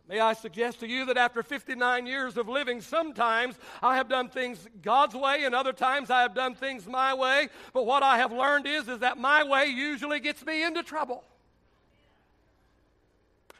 May 0.10 0.20
I 0.20 0.34
suggest 0.34 0.80
to 0.80 0.88
you 0.88 1.06
that 1.06 1.18
after 1.18 1.44
59 1.44 2.08
years 2.08 2.36
of 2.36 2.50
living, 2.50 2.82
sometimes 2.82 3.54
I 3.80 3.98
have 3.98 4.10
done 4.10 4.28
things 4.28 4.68
God's 4.82 5.13
way 5.13 5.44
and 5.44 5.54
other 5.54 5.72
times 5.72 6.10
I 6.10 6.24
have 6.24 6.34
done 6.34 6.56
things 6.56 6.88
my 6.88 7.13
way. 7.13 7.50
But 7.74 7.86
what 7.86 8.01
I 8.01 8.18
have 8.18 8.32
learned 8.32 8.66
is, 8.66 8.88
is 8.88 9.00
that 9.00 9.20
my 9.20 9.44
way 9.44 9.68
usually 9.68 10.20
gets 10.20 10.44
me 10.44 10.63
into 10.63 10.82
trouble. 10.82 11.24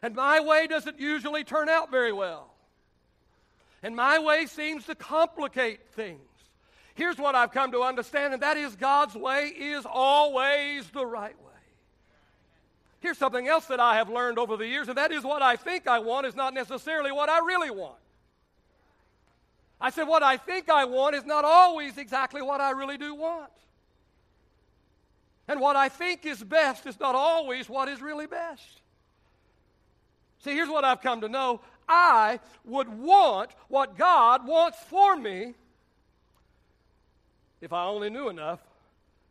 And 0.02 0.16
my 0.16 0.40
way 0.40 0.66
doesn't 0.66 1.00
usually 1.00 1.44
turn 1.44 1.70
out 1.70 1.92
very 1.92 2.12
well. 2.12 2.52
And 3.84 3.96
my 3.96 4.18
way 4.18 4.48
seems 4.48 4.88
to 4.88 4.96
complicate 4.96 5.88
things. 5.92 6.20
Here's 6.96 7.18
what 7.18 7.36
I've 7.36 7.52
come 7.52 7.74
to 7.74 7.84
understand, 7.84 8.34
and 8.34 8.42
that 8.42 8.58
is 8.58 8.76
God's 8.76 9.14
way 9.14 9.54
is 9.56 9.86
always 9.86 10.90
the 10.90 11.06
right 11.06 11.40
way. 11.40 11.49
Here's 13.00 13.18
something 13.18 13.48
else 13.48 13.66
that 13.68 13.80
I 13.80 13.96
have 13.96 14.10
learned 14.10 14.38
over 14.38 14.58
the 14.58 14.68
years, 14.68 14.90
and 14.90 14.98
that 14.98 15.12
is 15.12 15.24
what 15.24 15.42
I 15.42 15.56
think 15.56 15.88
I 15.88 16.00
want 16.00 16.28
is 16.28 16.36
not 16.36 16.54
necessarily 16.54 17.12
what 17.12 17.30
I 17.30 17.40
really 17.40 17.70
want. 17.70 17.96
I 19.82 19.90
said, 19.90 20.04
what 20.04 20.24
I 20.24 20.36
think 20.36 20.70
I 20.70 20.84
want 20.84 21.16
is 21.16 21.26
not 21.26 21.46
always 21.46 21.98
exactly 21.98 22.42
what 22.42 22.60
I 22.60 22.72
really 22.72 22.98
do 22.98 23.16
want. 23.16 23.52
And 25.48 25.62
what 25.62 25.78
I 25.78 25.88
think 25.88 26.26
is 26.26 26.44
best 26.44 26.86
is 26.86 27.00
not 27.00 27.16
always 27.16 27.70
what 27.70 27.88
is 27.88 28.02
really 28.02 28.28
best. 28.28 28.82
See, 30.44 30.52
here's 30.52 30.70
what 30.70 30.84
I've 30.84 31.02
come 31.02 31.22
to 31.22 31.30
know 31.30 31.62
I 31.88 32.40
would 32.66 32.88
want 32.88 33.52
what 33.68 33.98
God 33.98 34.46
wants 34.46 34.78
for 34.90 35.16
me 35.16 35.56
if 37.62 37.74
I 37.74 37.86
only 37.86 38.10
knew 38.10 38.30
enough 38.30 38.60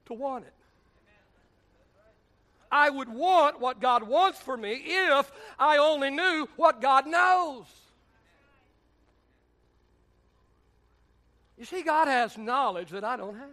to 0.06 0.14
want 0.14 0.44
it. 0.44 0.57
I 2.70 2.90
would 2.90 3.08
want 3.08 3.60
what 3.60 3.80
God 3.80 4.02
wants 4.02 4.38
for 4.38 4.56
me 4.56 4.82
if 4.84 5.30
I 5.58 5.78
only 5.78 6.10
knew 6.10 6.48
what 6.56 6.80
God 6.80 7.06
knows. 7.06 7.64
You 11.58 11.64
see, 11.64 11.82
God 11.82 12.08
has 12.08 12.38
knowledge 12.38 12.90
that 12.90 13.04
I 13.04 13.16
don't 13.16 13.36
have. 13.36 13.48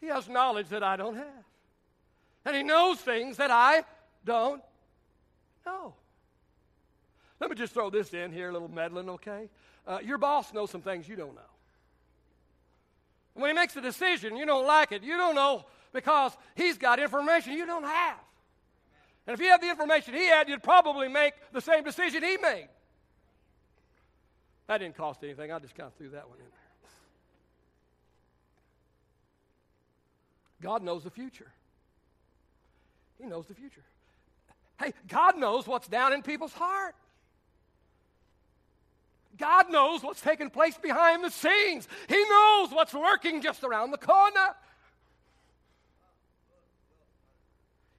He 0.00 0.06
has 0.06 0.28
knowledge 0.28 0.68
that 0.68 0.82
I 0.82 0.96
don't 0.96 1.16
have. 1.16 1.44
And 2.44 2.56
He 2.56 2.62
knows 2.62 2.98
things 2.98 3.36
that 3.38 3.50
I 3.50 3.84
don't 4.24 4.62
know. 5.64 5.94
Let 7.40 7.50
me 7.50 7.56
just 7.56 7.74
throw 7.74 7.90
this 7.90 8.14
in 8.14 8.32
here, 8.32 8.48
a 8.48 8.52
little 8.52 8.70
meddling, 8.70 9.10
okay? 9.10 9.48
Uh, 9.86 9.98
your 10.02 10.18
boss 10.18 10.54
knows 10.54 10.70
some 10.70 10.80
things 10.80 11.08
you 11.08 11.16
don't 11.16 11.34
know. 11.34 11.40
When 13.34 13.50
he 13.50 13.54
makes 13.54 13.76
a 13.76 13.82
decision, 13.82 14.36
you 14.36 14.46
don't 14.46 14.66
like 14.66 14.92
it. 14.92 15.02
You 15.02 15.16
don't 15.18 15.34
know 15.34 15.66
because 15.96 16.36
he's 16.54 16.76
got 16.76 17.00
information 17.00 17.54
you 17.54 17.66
don't 17.66 17.82
have. 17.82 18.18
And 19.26 19.34
if 19.34 19.40
you 19.40 19.48
had 19.48 19.60
the 19.60 19.70
information 19.70 20.14
he 20.14 20.26
had, 20.26 20.48
you'd 20.48 20.62
probably 20.62 21.08
make 21.08 21.32
the 21.52 21.60
same 21.60 21.82
decision 21.82 22.22
he 22.22 22.36
made. 22.36 22.68
That 24.68 24.78
didn't 24.78 24.96
cost 24.96 25.24
anything. 25.24 25.50
I 25.50 25.58
just 25.58 25.74
kind 25.74 25.88
of 25.88 25.94
threw 25.94 26.10
that 26.10 26.28
one 26.28 26.38
in 26.38 26.44
there. 26.44 26.50
God 30.62 30.82
knows 30.82 31.02
the 31.02 31.10
future. 31.10 31.50
He 33.18 33.26
knows 33.26 33.46
the 33.46 33.54
future. 33.54 33.82
Hey, 34.78 34.92
God 35.08 35.38
knows 35.38 35.66
what's 35.66 35.88
down 35.88 36.12
in 36.12 36.22
people's 36.22 36.52
heart. 36.52 36.94
God 39.38 39.70
knows 39.70 40.02
what's 40.02 40.20
taking 40.20 40.50
place 40.50 40.76
behind 40.78 41.24
the 41.24 41.30
scenes. 41.30 41.88
He 42.08 42.22
knows 42.28 42.70
what's 42.70 42.92
lurking 42.94 43.40
just 43.40 43.64
around 43.64 43.90
the 43.90 43.98
corner. 43.98 44.54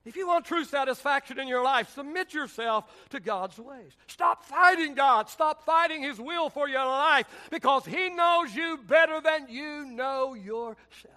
If 0.07 0.15
you 0.15 0.25
want 0.25 0.45
true 0.45 0.63
satisfaction 0.63 1.37
in 1.37 1.49
your 1.49 1.61
life, 1.61 1.93
submit 1.93 2.33
yourself 2.33 2.85
to 3.09 3.19
God's 3.19 3.59
ways. 3.59 3.91
Stop 4.07 4.45
fighting 4.45 4.95
God. 4.95 5.29
Stop 5.29 5.65
fighting 5.65 6.01
His 6.01 6.17
will 6.17 6.49
for 6.49 6.69
your 6.69 6.85
life 6.85 7.27
because 7.51 7.85
He 7.85 8.09
knows 8.09 8.55
you 8.55 8.79
better 8.87 9.19
than 9.19 9.49
you 9.49 9.85
know 9.85 10.33
yourself. 10.33 11.13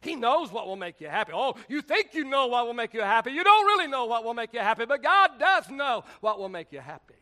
He 0.00 0.14
knows 0.14 0.52
what 0.52 0.68
will 0.68 0.76
make 0.76 1.00
you 1.00 1.08
happy. 1.08 1.32
Oh, 1.34 1.56
you 1.68 1.82
think 1.82 2.14
you 2.14 2.24
know 2.24 2.46
what 2.46 2.66
will 2.66 2.74
make 2.74 2.94
you 2.94 3.00
happy. 3.00 3.32
You 3.32 3.42
don't 3.42 3.66
really 3.66 3.88
know 3.88 4.04
what 4.04 4.22
will 4.22 4.34
make 4.34 4.52
you 4.52 4.60
happy, 4.60 4.84
but 4.84 5.02
God 5.02 5.32
does 5.40 5.68
know 5.70 6.04
what 6.20 6.38
will 6.38 6.48
make 6.48 6.70
you 6.70 6.80
happy. 6.80 7.14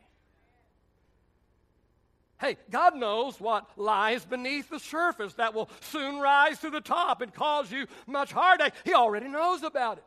Hey, 2.43 2.57
God 2.71 2.97
knows 2.97 3.41
what 3.41 3.71
lies 3.77 4.25
beneath 4.25 4.69
the 4.69 4.81
surface 4.81 5.33
that 5.35 5.55
will 5.55 5.71
soon 5.81 6.19
rise 6.19 6.59
to 6.59 6.71
the 6.71 6.81
top 6.81 7.23
and 7.23 7.33
cause 7.33 7.71
you 7.71 7.87
much 8.09 8.33
heartache. 8.33 8.73
He 8.85 8.95
already 8.95 9.29
knows 9.29 9.63
about 9.63 9.99
it. 9.99 10.05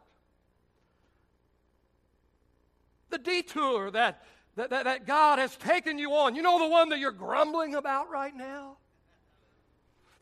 The 3.10 3.20
detour 3.20 3.90
that 3.92 4.22
that, 4.58 4.70
that, 4.70 4.84
that 4.84 5.08
God 5.08 5.40
has 5.40 5.56
taken 5.56 5.98
you 5.98 6.14
on. 6.14 6.36
You 6.36 6.42
know 6.42 6.60
the 6.60 6.68
one 6.68 6.90
that 6.90 7.00
you're 7.00 7.12
grumbling 7.12 7.76
about 7.76 8.10
right 8.10 8.36
now? 8.36 8.78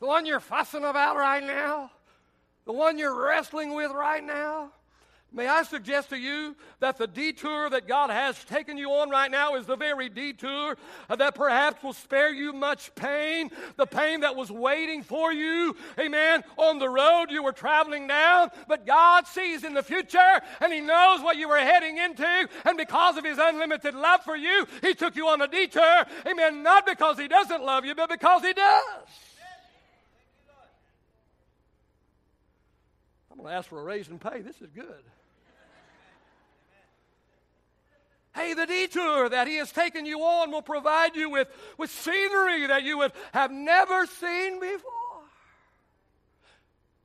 The 0.00 0.06
one 0.06 0.24
you're 0.26 0.40
fussing 0.40 0.84
about 0.84 1.16
right 1.16 1.42
now? 1.42 1.90
The 2.64 2.72
one 2.72 2.98
you're 2.98 3.26
wrestling 3.26 3.74
with 3.74 3.90
right 3.92 4.22
now? 4.22 4.70
May 5.34 5.48
I 5.48 5.64
suggest 5.64 6.10
to 6.10 6.16
you 6.16 6.54
that 6.78 6.96
the 6.96 7.08
detour 7.08 7.68
that 7.70 7.88
God 7.88 8.10
has 8.10 8.42
taken 8.44 8.78
you 8.78 8.92
on 8.92 9.10
right 9.10 9.28
now 9.28 9.56
is 9.56 9.66
the 9.66 9.74
very 9.74 10.08
detour 10.08 10.76
that 11.08 11.34
perhaps 11.34 11.82
will 11.82 11.92
spare 11.92 12.32
you 12.32 12.52
much 12.52 12.94
pain, 12.94 13.50
the 13.76 13.84
pain 13.84 14.20
that 14.20 14.36
was 14.36 14.52
waiting 14.52 15.02
for 15.02 15.32
you, 15.32 15.74
amen, 15.98 16.44
on 16.56 16.78
the 16.78 16.88
road 16.88 17.26
you 17.30 17.42
were 17.42 17.50
traveling 17.50 18.06
down. 18.06 18.50
But 18.68 18.86
God 18.86 19.26
sees 19.26 19.64
in 19.64 19.74
the 19.74 19.82
future 19.82 20.40
and 20.60 20.72
He 20.72 20.80
knows 20.80 21.20
what 21.20 21.36
you 21.36 21.48
were 21.48 21.58
heading 21.58 21.98
into, 21.98 22.48
and 22.64 22.78
because 22.78 23.16
of 23.16 23.24
His 23.24 23.38
unlimited 23.40 23.96
love 23.96 24.22
for 24.22 24.36
you, 24.36 24.68
He 24.82 24.94
took 24.94 25.16
you 25.16 25.26
on 25.26 25.42
a 25.42 25.48
detour, 25.48 26.04
amen, 26.28 26.62
not 26.62 26.86
because 26.86 27.18
He 27.18 27.26
doesn't 27.26 27.64
love 27.64 27.84
you, 27.84 27.96
but 27.96 28.08
because 28.08 28.42
He 28.42 28.52
does. 28.52 28.84
I'm 33.32 33.38
going 33.38 33.50
to 33.50 33.56
ask 33.56 33.68
for 33.68 33.80
a 33.80 33.82
raise 33.82 34.08
in 34.08 34.20
pay. 34.20 34.42
This 34.42 34.62
is 34.62 34.70
good. 34.70 35.02
Hey, 38.34 38.52
the 38.54 38.66
detour 38.66 39.28
that 39.28 39.46
He 39.46 39.56
has 39.56 39.70
taken 39.70 40.06
you 40.06 40.20
on 40.20 40.50
will 40.50 40.62
provide 40.62 41.14
you 41.14 41.30
with, 41.30 41.48
with 41.78 41.90
scenery 41.90 42.66
that 42.66 42.82
you 42.82 42.98
would 42.98 43.12
have 43.32 43.50
never 43.52 44.06
seen 44.06 44.60
before. 44.60 44.92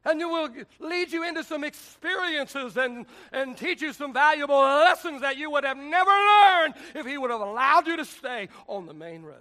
And 0.05 0.19
it 0.19 0.25
will 0.25 0.50
lead 0.79 1.12
you 1.12 1.27
into 1.27 1.43
some 1.43 1.63
experiences 1.63 2.77
and, 2.77 3.05
and 3.31 3.55
teach 3.55 3.81
you 3.81 3.93
some 3.93 4.12
valuable 4.12 4.59
lessons 4.59 5.21
that 5.21 5.38
you 5.38 5.51
would 5.51 5.65
have 5.65 5.77
never 5.77 6.09
learned 6.09 6.74
if 6.95 7.05
He 7.05 7.17
would 7.17 7.29
have 7.29 7.41
allowed 7.41 7.86
you 7.86 7.98
to 7.98 8.05
stay 8.05 8.50
on 8.67 8.88
the 8.88 8.93
main 8.93 9.21
road. 9.21 9.36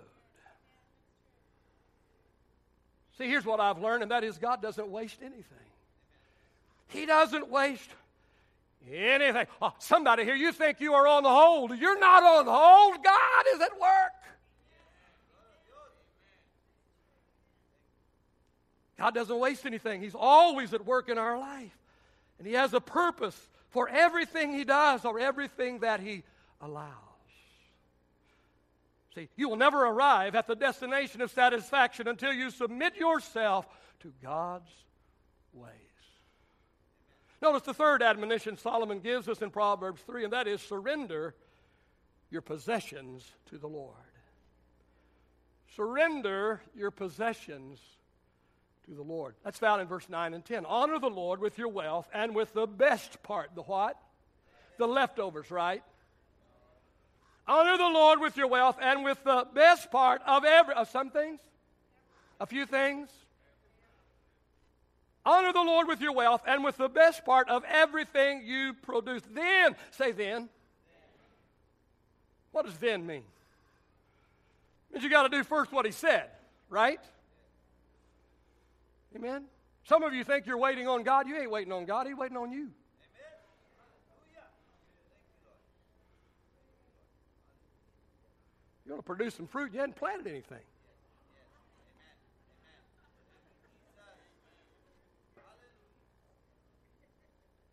See, 3.16 3.28
here's 3.28 3.46
what 3.46 3.60
I've 3.60 3.78
learned, 3.78 4.02
and 4.02 4.12
that 4.12 4.24
is 4.24 4.36
God 4.36 4.60
doesn't 4.60 4.88
waste 4.88 5.18
anything. 5.22 5.44
He 6.88 7.06
doesn't 7.06 7.48
waste 7.50 7.90
anything. 8.90 9.46
Oh, 9.60 9.72
somebody 9.78 10.24
here, 10.24 10.34
you 10.34 10.52
think 10.52 10.80
you 10.80 10.94
are 10.94 11.06
on 11.06 11.22
the 11.22 11.28
hold. 11.28 11.76
You're 11.78 11.98
not 11.98 12.22
on 12.22 12.46
the 12.46 12.52
hold. 12.52 13.04
God 13.04 13.44
is 13.54 13.60
at 13.60 13.80
work. 13.80 14.12
God 18.98 19.14
doesn't 19.14 19.38
waste 19.38 19.64
anything. 19.64 20.02
He's 20.02 20.16
always 20.16 20.74
at 20.74 20.84
work 20.84 21.08
in 21.08 21.18
our 21.18 21.38
life. 21.38 21.76
And 22.38 22.46
He 22.46 22.54
has 22.54 22.74
a 22.74 22.80
purpose 22.80 23.38
for 23.70 23.88
everything 23.88 24.52
He 24.52 24.64
does 24.64 25.04
or 25.04 25.20
everything 25.20 25.80
that 25.80 26.00
He 26.00 26.24
allows. 26.60 26.92
See, 29.14 29.28
you 29.36 29.48
will 29.48 29.56
never 29.56 29.84
arrive 29.86 30.34
at 30.34 30.46
the 30.46 30.56
destination 30.56 31.20
of 31.20 31.30
satisfaction 31.30 32.08
until 32.08 32.32
you 32.32 32.50
submit 32.50 32.96
yourself 32.96 33.66
to 34.00 34.12
God's 34.22 34.70
ways. 35.52 35.72
Notice 37.40 37.62
the 37.62 37.74
third 37.74 38.02
admonition 38.02 38.56
Solomon 38.56 39.00
gives 39.00 39.28
us 39.28 39.42
in 39.42 39.50
Proverbs 39.50 40.02
3, 40.02 40.24
and 40.24 40.32
that 40.32 40.48
is 40.48 40.60
surrender 40.60 41.34
your 42.30 42.42
possessions 42.42 43.30
to 43.50 43.58
the 43.58 43.68
Lord. 43.68 43.94
Surrender 45.76 46.60
your 46.74 46.90
possessions 46.90 47.78
to 48.86 48.94
the 48.94 49.02
Lord. 49.02 49.34
That's 49.44 49.58
found 49.58 49.80
in 49.80 49.86
verse 49.86 50.08
9 50.08 50.34
and 50.34 50.44
10. 50.44 50.66
Honor 50.66 50.98
the 50.98 51.10
Lord 51.10 51.40
with 51.40 51.58
your 51.58 51.68
wealth 51.68 52.08
and 52.12 52.34
with 52.34 52.52
the 52.54 52.66
best 52.66 53.22
part. 53.22 53.50
The 53.54 53.62
what? 53.62 53.96
The 54.78 54.88
leftovers, 54.88 55.50
right? 55.50 55.82
Honor 57.46 57.78
the 57.78 57.88
Lord 57.88 58.20
with 58.20 58.36
your 58.36 58.48
wealth 58.48 58.76
and 58.80 59.04
with 59.04 59.22
the 59.24 59.46
best 59.54 59.90
part 59.90 60.20
of 60.26 60.44
every 60.44 60.74
of 60.74 60.88
some 60.90 61.10
things, 61.10 61.40
a 62.40 62.46
few 62.46 62.66
things, 62.66 63.08
Honor 65.28 65.52
the 65.52 65.60
Lord 65.60 65.86
with 65.86 66.00
your 66.00 66.12
wealth 66.12 66.40
and 66.46 66.64
with 66.64 66.78
the 66.78 66.88
best 66.88 67.22
part 67.26 67.50
of 67.50 67.62
everything 67.68 68.46
you 68.46 68.72
produce. 68.80 69.20
Then, 69.30 69.76
say 69.90 70.12
then. 70.12 70.48
What 72.50 72.64
does 72.64 72.78
then 72.78 73.06
mean? 73.06 73.24
It 74.88 74.94
means 74.94 75.04
you 75.04 75.10
got 75.10 75.24
to 75.24 75.28
do 75.28 75.44
first 75.44 75.70
what 75.70 75.84
he 75.84 75.92
said, 75.92 76.30
right? 76.70 76.98
Amen? 79.14 79.44
Some 79.84 80.02
of 80.02 80.14
you 80.14 80.24
think 80.24 80.46
you're 80.46 80.56
waiting 80.56 80.88
on 80.88 81.02
God. 81.02 81.28
You 81.28 81.36
ain't 81.36 81.50
waiting 81.50 81.74
on 81.74 81.84
God, 81.84 82.06
He's 82.06 82.16
waiting 82.16 82.38
on 82.38 82.50
you. 82.50 82.70
You 88.86 88.92
want 88.92 89.04
to 89.04 89.06
produce 89.06 89.34
some 89.34 89.46
fruit, 89.46 89.74
you 89.74 89.80
hadn't 89.80 89.96
planted 89.96 90.26
anything. 90.26 90.64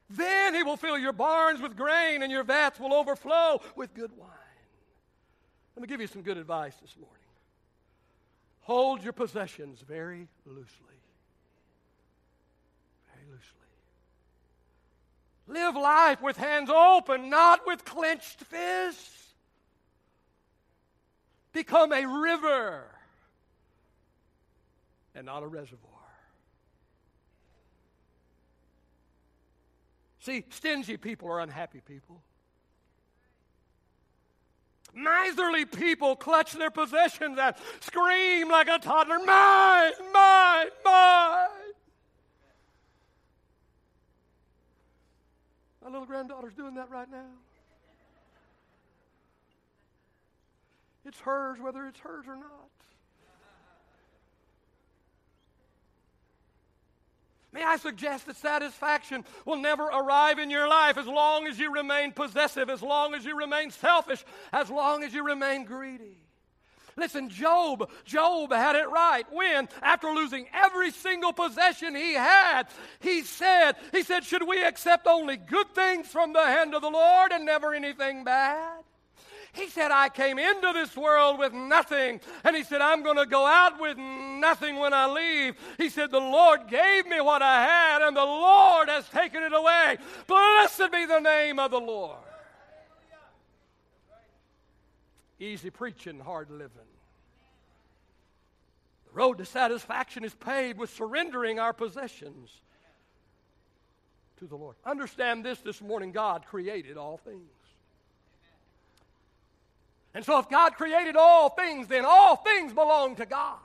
Then 0.09 0.53
he 0.53 0.63
will 0.63 0.77
fill 0.77 0.97
your 0.97 1.13
barns 1.13 1.61
with 1.61 1.75
grain 1.75 2.21
and 2.21 2.31
your 2.31 2.43
vats 2.43 2.79
will 2.79 2.93
overflow 2.93 3.61
with 3.75 3.93
good 3.93 4.11
wine. 4.17 4.29
Let 5.75 5.81
me 5.81 5.87
give 5.87 5.99
you 5.99 6.07
some 6.07 6.21
good 6.21 6.37
advice 6.37 6.75
this 6.81 6.95
morning. 6.95 7.15
Hold 8.61 9.03
your 9.03 9.13
possessions 9.13 9.81
very 9.81 10.27
loosely. 10.45 10.65
Very 13.13 13.27
loosely. 13.29 13.51
Live 15.47 15.75
life 15.75 16.21
with 16.21 16.37
hands 16.37 16.69
open, 16.69 17.29
not 17.29 17.67
with 17.67 17.83
clenched 17.83 18.41
fists. 18.41 19.11
Become 21.51 21.93
a 21.93 22.05
river 22.05 22.85
and 25.13 25.25
not 25.25 25.43
a 25.43 25.47
reservoir. 25.47 25.94
See, 30.25 30.43
stingy 30.49 30.97
people 30.97 31.29
are 31.29 31.39
unhappy 31.39 31.81
people. 31.81 32.19
Miserly 34.91 35.65
people 35.65 36.15
clutch 36.15 36.53
their 36.53 36.71
possessions 36.71 37.37
and 37.39 37.55
scream 37.79 38.49
like 38.49 38.67
a 38.67 38.79
toddler, 38.79 39.19
mine, 39.19 39.91
mine, 40.11 40.67
mine. 40.83 41.47
My 45.83 45.89
little 45.91 46.07
granddaughter's 46.07 46.55
doing 46.55 46.73
that 46.73 46.89
right 46.89 47.11
now. 47.11 47.29
It's 51.05 51.19
hers, 51.19 51.59
whether 51.59 51.85
it's 51.85 51.99
hers 51.99 52.25
or 52.27 52.35
not. 52.35 52.71
May 57.55 57.63
I 57.63 57.77
suggest 57.77 58.25
that 58.25 58.35
satisfaction 58.35 59.23
will 59.45 59.55
never 59.55 59.85
arrive 59.85 60.39
in 60.39 60.49
your 60.49 60.67
life 60.67 60.97
as 60.97 61.07
long 61.07 61.47
as 61.47 61.57
you 61.57 61.71
remain 61.73 62.11
possessive, 62.11 62.69
as 62.69 62.83
long 62.83 63.13
as 63.13 63.23
you 63.23 63.37
remain 63.37 63.71
selfish, 63.71 64.25
as 64.51 64.69
long 64.69 65.05
as 65.05 65.13
you 65.13 65.25
remain 65.25 65.63
greedy. 65.63 66.17
Listen, 66.97 67.29
Job, 67.29 67.89
Job 68.03 68.51
had 68.51 68.75
it 68.75 68.89
right 68.89 69.25
when, 69.31 69.69
after 69.81 70.09
losing 70.11 70.47
every 70.53 70.91
single 70.91 71.31
possession 71.31 71.95
he 71.95 72.13
had, 72.13 72.63
he 72.99 73.21
said, 73.21 73.77
he 73.93 74.03
said, 74.03 74.25
should 74.25 74.45
we 74.45 74.61
accept 74.61 75.07
only 75.07 75.37
good 75.37 75.73
things 75.73 76.07
from 76.07 76.33
the 76.33 76.45
hand 76.45 76.75
of 76.75 76.81
the 76.81 76.89
Lord 76.89 77.31
and 77.31 77.45
never 77.45 77.73
anything 77.73 78.25
bad? 78.25 78.84
He 79.55 79.69
said, 79.69 79.89
I 79.89 80.09
came 80.09 80.37
into 80.37 80.71
this 80.73 80.97
world 80.97 81.39
with 81.39 81.53
nothing. 81.53 82.19
And 82.43 82.55
he 82.55 82.63
said, 82.63 82.81
I'm 82.81 83.03
going 83.03 83.17
to 83.17 83.25
go 83.25 83.45
out 83.45 83.79
with 83.79 83.97
nothing 83.97 84.75
when 84.75 84.93
I 84.93 85.07
leave. 85.07 85.55
He 85.77 85.89
said, 85.89 86.11
The 86.11 86.19
Lord 86.19 86.67
gave 86.67 87.07
me 87.07 87.21
what 87.21 87.41
I 87.41 87.63
had, 87.63 88.01
and 88.01 88.17
the 88.17 88.25
Lord 88.25 88.89
has 88.89 89.07
taken 89.09 89.43
it 89.43 89.53
away. 89.53 89.97
Blessed 90.27 90.91
be 90.91 91.05
the 91.05 91.19
name 91.19 91.59
of 91.59 91.71
the 91.71 91.79
Lord. 91.79 92.17
Easy 95.39 95.69
preaching, 95.69 96.19
hard 96.19 96.49
living. 96.49 96.69
The 99.07 99.13
road 99.13 99.37
to 99.37 99.45
satisfaction 99.45 100.25
is 100.25 100.33
paved 100.33 100.77
with 100.77 100.89
surrendering 100.93 101.59
our 101.59 101.73
possessions 101.73 102.49
to 104.37 104.47
the 104.47 104.55
Lord. 104.55 104.75
Understand 104.85 105.45
this 105.45 105.59
this 105.59 105.81
morning 105.81 106.11
God 106.11 106.45
created 106.45 106.97
all 106.97 107.17
things. 107.17 107.49
And 110.15 110.23
so, 110.23 110.39
if 110.39 110.49
God 110.49 110.75
created 110.75 111.17
all 111.17 111.49
things, 111.49 111.87
then 111.87 112.05
all 112.05 112.37
things 112.37 112.71
belong 112.71 113.17
to 113.17 113.25
God. 113.25 113.57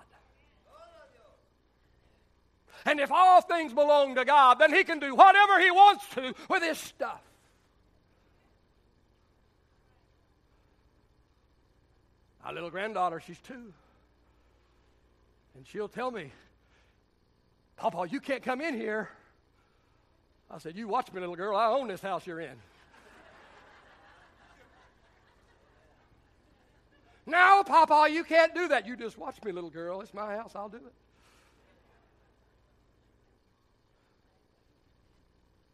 And 2.85 2.99
if 2.99 3.13
all 3.13 3.41
things 3.41 3.73
belong 3.73 4.17
to 4.17 4.25
God, 4.25 4.59
then 4.59 4.75
He 4.75 4.83
can 4.83 4.99
do 4.99 5.15
whatever 5.15 5.61
He 5.61 5.71
wants 5.71 6.05
to 6.15 6.35
with 6.49 6.63
His 6.65 6.77
stuff. 6.77 7.21
My 12.45 12.51
little 12.51 12.71
granddaughter, 12.71 13.21
she's 13.25 13.39
two. 13.39 13.73
And 15.55 15.65
she'll 15.69 15.89
tell 15.89 16.11
me, 16.11 16.33
Papa, 17.77 18.09
you 18.11 18.19
can't 18.19 18.43
come 18.43 18.61
in 18.61 18.75
here. 18.75 19.09
I 20.51 20.59
said, 20.59 20.75
You 20.75 20.89
watch 20.89 21.13
me, 21.13 21.21
little 21.21 21.37
girl. 21.37 21.55
I 21.55 21.67
own 21.67 21.87
this 21.87 22.01
house 22.01 22.27
you're 22.27 22.41
in. 22.41 22.57
No, 27.31 27.63
Papa, 27.65 28.09
you 28.11 28.25
can't 28.25 28.53
do 28.57 28.67
that. 28.69 28.89
You 28.89 28.97
just 28.97 29.17
watch 29.17 29.37
me, 29.45 29.53
little 29.53 29.71
girl. 29.71 30.01
It's 30.01 30.13
my 30.13 30.35
house. 30.35 30.51
I'll 30.57 30.69
do 30.69 30.79
it. 30.79 30.93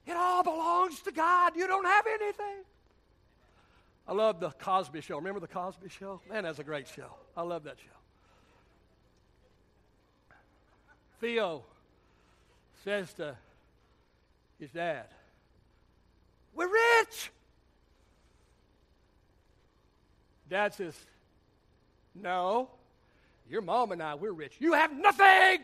It 0.07 0.15
all 0.15 0.43
belongs 0.43 1.01
to 1.01 1.13
God. 1.13 1.57
You 1.57 1.67
don't 1.67 1.87
have 1.87 2.05
anything. 2.07 2.63
I 4.07 4.13
love 4.13 4.39
the 4.39 4.51
Cosby 4.51 5.01
Show. 5.01 5.17
Remember 5.17 5.41
the 5.41 5.49
Cosby 5.49 5.89
Show? 5.89 6.21
Man, 6.29 6.45
that's 6.45 6.59
a 6.59 6.65
great 6.65 6.87
show. 6.89 7.09
I 7.35 7.41
love 7.41 7.65
that 7.65 7.77
show. 7.79 7.87
Theo 11.23 11.65
says 12.85 13.15
to 13.15 13.35
his 14.61 14.71
dad, 14.71 15.07
We're 16.55 16.69
rich. 16.69 17.31
Dad 20.51 20.75
says, 20.75 20.95
No, 22.23 22.71
your 23.49 23.63
mom 23.63 23.93
and 23.93 24.03
I, 24.03 24.15
we're 24.15 24.33
rich. 24.33 24.55
You 24.59 24.73
have 24.73 24.93
nothing. 24.97 25.61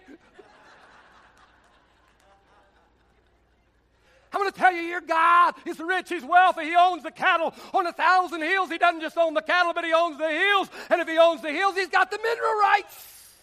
I'm 4.34 4.40
going 4.40 4.50
to 4.50 4.58
tell 4.58 4.72
you, 4.72 4.82
your 4.82 5.02
God 5.02 5.54
is 5.66 5.78
rich. 5.78 6.08
He's 6.08 6.24
wealthy. 6.24 6.64
He 6.64 6.74
owns 6.74 7.02
the 7.02 7.10
cattle 7.10 7.54
on 7.74 7.86
a 7.86 7.92
thousand 7.92 8.42
hills. 8.42 8.70
He 8.70 8.78
doesn't 8.78 9.02
just 9.02 9.18
own 9.18 9.34
the 9.34 9.42
cattle, 9.42 9.74
but 9.74 9.84
he 9.84 9.92
owns 9.92 10.16
the 10.16 10.30
hills. 10.30 10.68
And 10.88 11.00
if 11.02 11.08
he 11.08 11.18
owns 11.18 11.42
the 11.42 11.50
hills, 11.50 11.74
he's 11.74 11.88
got 11.88 12.10
the 12.10 12.18
mineral 12.18 12.58
rights. 12.60 13.34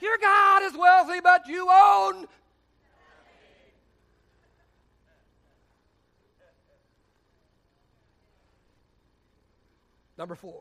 Your 0.00 0.18
God 0.18 0.62
is 0.64 0.74
wealthy, 0.76 1.20
but 1.22 1.46
you 1.48 1.66
own. 1.70 2.26
Number 10.18 10.34
four, 10.34 10.60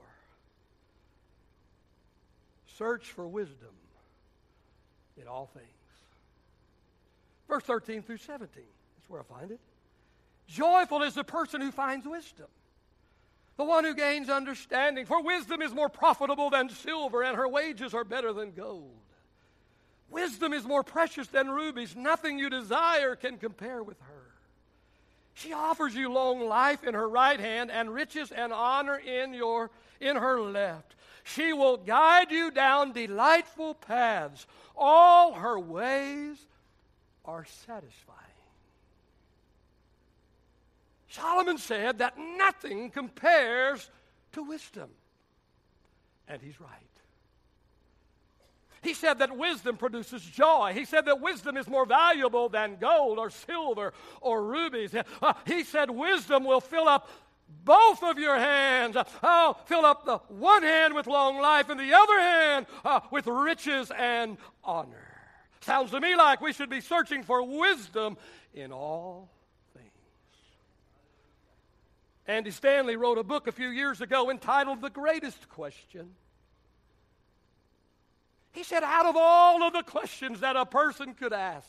search 2.77 3.11
for 3.11 3.27
wisdom 3.27 3.69
in 5.21 5.27
all 5.27 5.47
things. 5.53 5.67
Verse 7.47 7.63
13 7.63 8.01
through 8.01 8.17
17. 8.17 8.47
That's 8.53 9.09
where 9.09 9.21
I 9.21 9.23
find 9.23 9.51
it. 9.51 9.59
Joyful 10.47 11.03
is 11.03 11.13
the 11.13 11.23
person 11.23 11.61
who 11.61 11.71
finds 11.71 12.07
wisdom, 12.07 12.47
the 13.57 13.63
one 13.63 13.83
who 13.83 13.93
gains 13.93 14.29
understanding. 14.29 15.05
For 15.05 15.21
wisdom 15.21 15.61
is 15.61 15.73
more 15.73 15.89
profitable 15.89 16.49
than 16.49 16.69
silver, 16.69 17.23
and 17.23 17.37
her 17.37 17.47
wages 17.47 17.93
are 17.93 18.03
better 18.03 18.33
than 18.33 18.51
gold. 18.51 18.91
Wisdom 20.09 20.53
is 20.53 20.65
more 20.65 20.83
precious 20.83 21.27
than 21.27 21.49
rubies. 21.49 21.95
Nothing 21.95 22.37
you 22.37 22.49
desire 22.49 23.15
can 23.15 23.37
compare 23.37 23.81
with 23.81 23.99
her. 24.01 24.23
She 25.33 25.53
offers 25.53 25.95
you 25.95 26.11
long 26.11 26.47
life 26.47 26.83
in 26.83 26.93
her 26.93 27.09
right 27.09 27.39
hand 27.39 27.71
and 27.71 27.91
riches 27.91 28.31
and 28.31 28.53
honor 28.53 28.97
in 28.97 29.33
your 29.33 29.71
in 29.99 30.15
her 30.15 30.39
left. 30.39 30.95
She 31.23 31.53
will 31.53 31.77
guide 31.77 32.31
you 32.31 32.51
down 32.51 32.91
delightful 32.91 33.75
paths. 33.75 34.45
All 34.75 35.33
her 35.33 35.59
ways 35.59 36.37
are 37.25 37.45
satisfying. 37.65 38.19
Solomon 41.07 41.57
said 41.57 41.99
that 41.99 42.17
nothing 42.17 42.89
compares 42.89 43.89
to 44.33 44.43
wisdom. 44.43 44.89
And 46.27 46.41
he's 46.41 46.59
right. 46.59 46.69
He 48.83 48.93
said 48.93 49.19
that 49.19 49.37
wisdom 49.37 49.77
produces 49.77 50.21
joy. 50.23 50.73
He 50.75 50.83
said 50.83 51.05
that 51.05 51.21
wisdom 51.21 51.55
is 51.55 51.69
more 51.69 51.85
valuable 51.85 52.49
than 52.49 52.75
gold 52.81 53.17
or 53.17 53.29
silver 53.29 53.93
or 54.19 54.43
rubies. 54.43 54.93
Uh, 55.21 55.33
he 55.47 55.63
said 55.63 55.89
wisdom 55.89 56.43
will 56.43 56.59
fill 56.59 56.89
up 56.89 57.09
both 57.63 58.03
of 58.03 58.17
your 58.17 58.37
hands. 58.37 58.97
Oh, 59.21 59.57
fill 59.65 59.85
up 59.85 60.05
the 60.05 60.17
one 60.27 60.63
hand 60.63 60.93
with 60.93 61.07
long 61.07 61.39
life 61.39 61.69
and 61.69 61.79
the 61.79 61.93
other 61.93 62.19
hand 62.19 62.65
uh, 62.83 62.99
with 63.11 63.27
riches 63.27 63.91
and 63.97 64.37
honor. 64.63 65.09
Sounds 65.61 65.91
to 65.91 66.01
me 66.01 66.15
like 66.15 66.41
we 66.41 66.53
should 66.53 66.69
be 66.69 66.81
searching 66.81 67.23
for 67.23 67.41
wisdom 67.41 68.17
in 68.53 68.71
all 68.71 69.29
things. 69.73 69.87
Andy 72.27 72.51
Stanley 72.51 72.95
wrote 72.95 73.17
a 73.17 73.23
book 73.23 73.47
a 73.47 73.51
few 73.51 73.69
years 73.69 74.01
ago 74.01 74.29
entitled 74.29 74.81
The 74.81 74.89
Greatest 74.89 75.49
Question. 75.49 76.15
He 78.51 78.63
said, 78.63 78.83
out 78.83 79.07
of 79.07 79.15
all 79.17 79.63
of 79.63 79.73
the 79.73 79.81
questions 79.83 80.41
that 80.41 80.55
a 80.55 80.65
person 80.65 81.15
could 81.15 81.33
ask, 81.33 81.67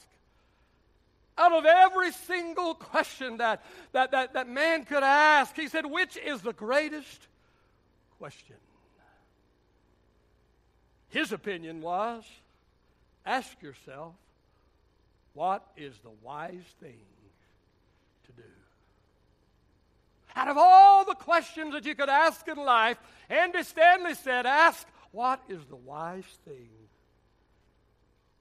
out 1.37 1.53
of 1.53 1.64
every 1.66 2.12
single 2.12 2.75
question 2.75 3.38
that, 3.38 3.64
that, 3.92 4.11
that, 4.12 4.35
that 4.35 4.49
man 4.49 4.85
could 4.85 5.03
ask, 5.03 5.57
he 5.57 5.68
said, 5.68 5.87
which 5.87 6.16
is 6.16 6.42
the 6.42 6.53
greatest 6.53 7.27
question? 8.18 8.57
His 11.09 11.33
opinion 11.33 11.81
was 11.81 12.25
Ask 13.27 13.62
yourself, 13.62 14.14
what 15.33 15.66
is 15.77 15.94
the 16.01 16.11
wise 16.23 16.75
thing 16.81 17.01
to 18.27 18.33
do? 18.33 18.49
Out 20.37 20.49
of 20.49 20.59
all 20.59 21.05
the 21.05 21.14
questions 21.14 21.73
that 21.73 21.87
you 21.87 21.94
could 21.94 22.09
ask 22.09 22.47
in 22.49 22.57
life, 22.57 22.99
Andy 23.31 23.62
Stanley 23.62 24.14
said, 24.14 24.47
ask, 24.47 24.87
what 25.11 25.40
is 25.49 25.64
the 25.66 25.77
wise 25.77 26.25
thing 26.44 26.68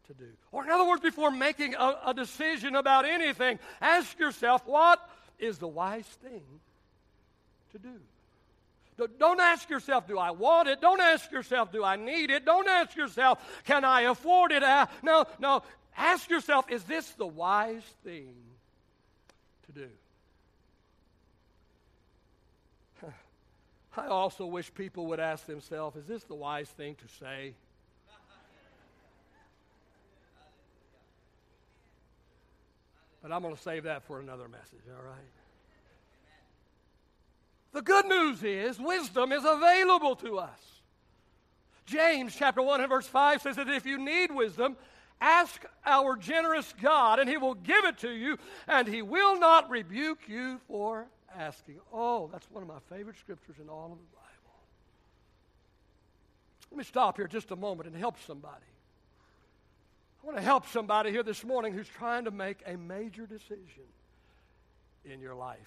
to 0.07 0.13
do? 0.13 0.29
Or, 0.51 0.63
in 0.63 0.69
other 0.69 0.87
words, 0.87 1.01
before 1.01 1.31
making 1.31 1.75
a, 1.75 1.97
a 2.07 2.13
decision 2.13 2.75
about 2.75 3.05
anything, 3.05 3.59
ask 3.81 4.17
yourself, 4.19 4.65
what 4.65 4.99
is 5.39 5.57
the 5.57 5.67
wise 5.67 6.05
thing 6.05 6.43
to 7.71 7.79
do? 7.79 7.99
Don't 9.17 9.39
ask 9.39 9.69
yourself, 9.69 10.07
do 10.07 10.19
I 10.19 10.31
want 10.31 10.69
it? 10.69 10.79
Don't 10.79 11.01
ask 11.01 11.31
yourself, 11.31 11.71
do 11.71 11.83
I 11.83 11.95
need 11.95 12.29
it? 12.29 12.45
Don't 12.45 12.67
ask 12.67 12.95
yourself, 12.95 13.39
can 13.65 13.83
I 13.83 14.01
afford 14.01 14.51
it? 14.51 14.61
Uh, 14.61 14.85
no, 15.01 15.25
no. 15.39 15.63
Ask 15.97 16.29
yourself, 16.29 16.69
is 16.69 16.83
this 16.83 17.09
the 17.11 17.25
wise 17.25 17.83
thing 18.03 18.35
to 19.65 19.71
do? 19.71 19.87
I 23.97 24.07
also 24.07 24.45
wish 24.45 24.71
people 24.73 25.07
would 25.07 25.19
ask 25.19 25.45
themselves, 25.47 25.95
is 25.97 26.05
this 26.05 26.23
the 26.23 26.35
wise 26.35 26.69
thing 26.69 26.95
to 26.95 27.07
say? 27.19 27.55
But 33.23 33.31
I'm 33.31 33.41
going 33.41 33.55
to 33.55 33.61
save 33.61 33.83
that 33.83 34.03
for 34.03 34.19
another 34.19 34.49
message, 34.49 34.81
all 34.89 35.03
right? 35.03 35.17
The 37.71 37.81
good 37.81 38.05
news 38.05 38.43
is 38.43 38.77
wisdom 38.77 39.31
is 39.31 39.45
available 39.45 40.17
to 40.17 40.37
us. 40.37 40.59
James 41.85 42.35
chapter 42.35 42.61
1 42.61 42.81
and 42.81 42.89
verse 42.89 43.07
5 43.07 43.41
says 43.41 43.55
that 43.55 43.69
if 43.69 43.85
you 43.85 43.97
need 43.97 44.29
wisdom, 44.31 44.75
ask 45.21 45.65
our 45.85 46.17
generous 46.17 46.73
God 46.81 47.19
and 47.19 47.29
he 47.29 47.37
will 47.37 47.55
give 47.55 47.85
it 47.85 47.97
to 47.99 48.11
you 48.11 48.37
and 48.67 48.87
he 48.87 49.01
will 49.01 49.39
not 49.39 49.69
rebuke 49.69 50.27
you 50.27 50.59
for 50.67 51.07
asking. 51.35 51.79
Oh, 51.91 52.29
that's 52.31 52.49
one 52.51 52.61
of 52.61 52.67
my 52.67 52.79
favorite 52.95 53.17
scriptures 53.17 53.55
in 53.61 53.69
all 53.69 53.85
of 53.85 53.97
the 53.97 54.15
Bible. 54.15 54.55
Let 56.71 56.77
me 56.77 56.83
stop 56.83 57.17
here 57.17 57.27
just 57.27 57.51
a 57.51 57.55
moment 57.55 57.87
and 57.87 57.97
help 57.97 58.17
somebody. 58.27 58.65
I 60.23 60.25
want 60.25 60.37
to 60.37 60.43
help 60.43 60.67
somebody 60.69 61.11
here 61.11 61.23
this 61.23 61.43
morning 61.43 61.73
who's 61.73 61.87
trying 61.87 62.25
to 62.25 62.31
make 62.31 62.59
a 62.65 62.77
major 62.77 63.25
decision 63.25 63.83
in 65.03 65.19
your 65.19 65.35
life. 65.35 65.57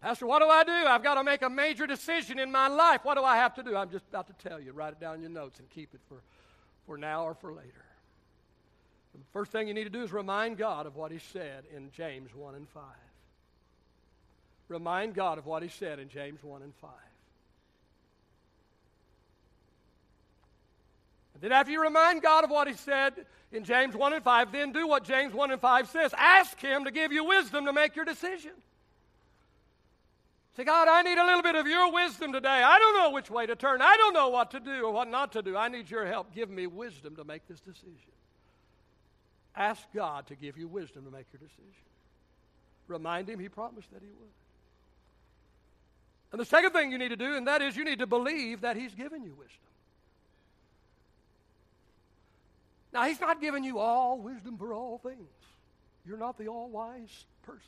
Pastor, 0.00 0.26
what 0.26 0.38
do 0.38 0.48
I 0.48 0.64
do? 0.64 0.72
I've 0.72 1.02
got 1.02 1.16
to 1.16 1.24
make 1.24 1.42
a 1.42 1.50
major 1.50 1.86
decision 1.86 2.38
in 2.38 2.50
my 2.50 2.68
life. 2.68 3.04
What 3.04 3.16
do 3.16 3.24
I 3.24 3.36
have 3.36 3.54
to 3.56 3.62
do? 3.62 3.76
I'm 3.76 3.90
just 3.90 4.06
about 4.08 4.26
to 4.28 4.48
tell 4.48 4.58
you. 4.58 4.72
Write 4.72 4.94
it 4.94 5.00
down 5.00 5.16
in 5.16 5.20
your 5.20 5.30
notes 5.30 5.58
and 5.58 5.68
keep 5.68 5.92
it 5.92 6.00
for, 6.08 6.22
for 6.86 6.96
now 6.96 7.24
or 7.24 7.34
for 7.34 7.52
later. 7.52 7.84
The 9.12 9.20
first 9.34 9.52
thing 9.52 9.68
you 9.68 9.74
need 9.74 9.84
to 9.84 9.90
do 9.90 10.02
is 10.02 10.12
remind 10.12 10.56
God 10.56 10.86
of 10.86 10.96
what 10.96 11.12
He 11.12 11.18
said 11.18 11.64
in 11.76 11.90
James 11.90 12.34
1 12.34 12.54
and 12.54 12.66
5. 12.70 12.82
Remind 14.68 15.14
God 15.14 15.36
of 15.36 15.44
what 15.44 15.62
He 15.62 15.68
said 15.68 15.98
in 15.98 16.08
James 16.08 16.42
1 16.42 16.62
and 16.62 16.74
5. 16.76 16.90
And 21.40 21.50
then, 21.50 21.52
after 21.52 21.72
you 21.72 21.82
remind 21.82 22.20
God 22.20 22.44
of 22.44 22.50
what 22.50 22.68
He 22.68 22.74
said 22.74 23.14
in 23.50 23.64
James 23.64 23.96
1 23.96 24.12
and 24.12 24.22
5, 24.22 24.52
then 24.52 24.72
do 24.72 24.86
what 24.86 25.04
James 25.04 25.32
1 25.32 25.50
and 25.50 25.60
5 25.60 25.88
says. 25.88 26.14
Ask 26.16 26.60
Him 26.60 26.84
to 26.84 26.90
give 26.90 27.12
you 27.12 27.24
wisdom 27.24 27.64
to 27.64 27.72
make 27.72 27.96
your 27.96 28.04
decision. 28.04 28.52
Say, 30.56 30.64
God, 30.64 30.88
I 30.88 31.00
need 31.02 31.16
a 31.16 31.24
little 31.24 31.42
bit 31.42 31.54
of 31.54 31.66
your 31.66 31.92
wisdom 31.92 32.32
today. 32.32 32.48
I 32.48 32.78
don't 32.78 32.94
know 32.94 33.10
which 33.10 33.30
way 33.30 33.46
to 33.46 33.56
turn. 33.56 33.80
I 33.80 33.96
don't 33.96 34.12
know 34.12 34.28
what 34.28 34.50
to 34.50 34.60
do 34.60 34.84
or 34.84 34.92
what 34.92 35.08
not 35.08 35.32
to 35.32 35.42
do. 35.42 35.56
I 35.56 35.68
need 35.68 35.90
your 35.90 36.04
help. 36.04 36.34
Give 36.34 36.50
me 36.50 36.66
wisdom 36.66 37.16
to 37.16 37.24
make 37.24 37.48
this 37.48 37.60
decision. 37.60 38.12
Ask 39.56 39.82
God 39.94 40.26
to 40.26 40.34
give 40.34 40.58
you 40.58 40.68
wisdom 40.68 41.04
to 41.04 41.10
make 41.10 41.26
your 41.32 41.40
decision. 41.40 41.84
Remind 42.88 43.30
Him 43.30 43.38
He 43.38 43.48
promised 43.48 43.90
that 43.92 44.02
He 44.02 44.08
would. 44.08 44.28
And 46.32 46.40
the 46.40 46.44
second 46.44 46.72
thing 46.72 46.92
you 46.92 46.98
need 46.98 47.08
to 47.08 47.16
do, 47.16 47.34
and 47.36 47.46
that 47.46 47.62
is 47.62 47.76
you 47.76 47.84
need 47.84 48.00
to 48.00 48.06
believe 48.06 48.60
that 48.60 48.76
He's 48.76 48.94
given 48.94 49.24
you 49.24 49.34
wisdom. 49.34 49.69
Now, 52.92 53.04
He's 53.04 53.20
not 53.20 53.40
giving 53.40 53.64
you 53.64 53.78
all 53.78 54.18
wisdom 54.18 54.56
for 54.58 54.74
all 54.74 54.98
things. 54.98 55.28
You're 56.06 56.18
not 56.18 56.38
the 56.38 56.48
all 56.48 56.68
wise 56.68 57.24
person. 57.42 57.62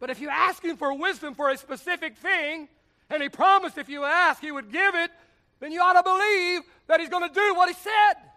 But 0.00 0.10
if 0.10 0.20
you 0.20 0.28
ask 0.28 0.64
Him 0.64 0.76
for 0.76 0.94
wisdom 0.94 1.34
for 1.34 1.50
a 1.50 1.56
specific 1.56 2.16
thing, 2.16 2.68
and 3.10 3.22
He 3.22 3.28
promised 3.28 3.78
if 3.78 3.88
you 3.88 4.04
ask 4.04 4.40
He 4.40 4.52
would 4.52 4.70
give 4.70 4.94
it, 4.94 5.10
then 5.60 5.72
you 5.72 5.80
ought 5.80 5.94
to 5.94 6.02
believe 6.02 6.62
that 6.86 7.00
He's 7.00 7.08
going 7.08 7.28
to 7.28 7.34
do 7.34 7.54
what 7.54 7.68
He 7.68 7.74
said. 7.74 8.27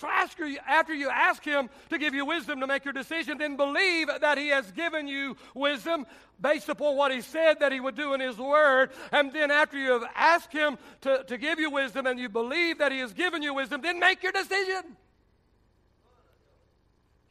So 0.00 0.08
after 0.08 0.46
you, 0.46 0.58
after 0.66 0.94
you 0.94 1.10
ask 1.10 1.44
Him 1.44 1.68
to 1.90 1.98
give 1.98 2.14
you 2.14 2.24
wisdom 2.24 2.60
to 2.60 2.66
make 2.66 2.86
your 2.86 2.94
decision, 2.94 3.36
then 3.36 3.56
believe 3.56 4.08
that 4.22 4.38
He 4.38 4.48
has 4.48 4.70
given 4.70 5.06
you 5.06 5.36
wisdom 5.54 6.06
based 6.40 6.70
upon 6.70 6.96
what 6.96 7.12
He 7.12 7.20
said 7.20 7.60
that 7.60 7.70
He 7.70 7.80
would 7.80 7.96
do 7.96 8.14
in 8.14 8.20
His 8.20 8.38
Word. 8.38 8.92
And 9.12 9.30
then 9.30 9.50
after 9.50 9.76
you 9.76 9.92
have 9.92 10.04
asked 10.16 10.54
Him 10.54 10.78
to, 11.02 11.22
to 11.24 11.36
give 11.36 11.60
you 11.60 11.70
wisdom 11.70 12.06
and 12.06 12.18
you 12.18 12.30
believe 12.30 12.78
that 12.78 12.92
He 12.92 13.00
has 13.00 13.12
given 13.12 13.42
you 13.42 13.52
wisdom, 13.52 13.82
then 13.82 14.00
make 14.00 14.22
your 14.22 14.32
decision. 14.32 14.96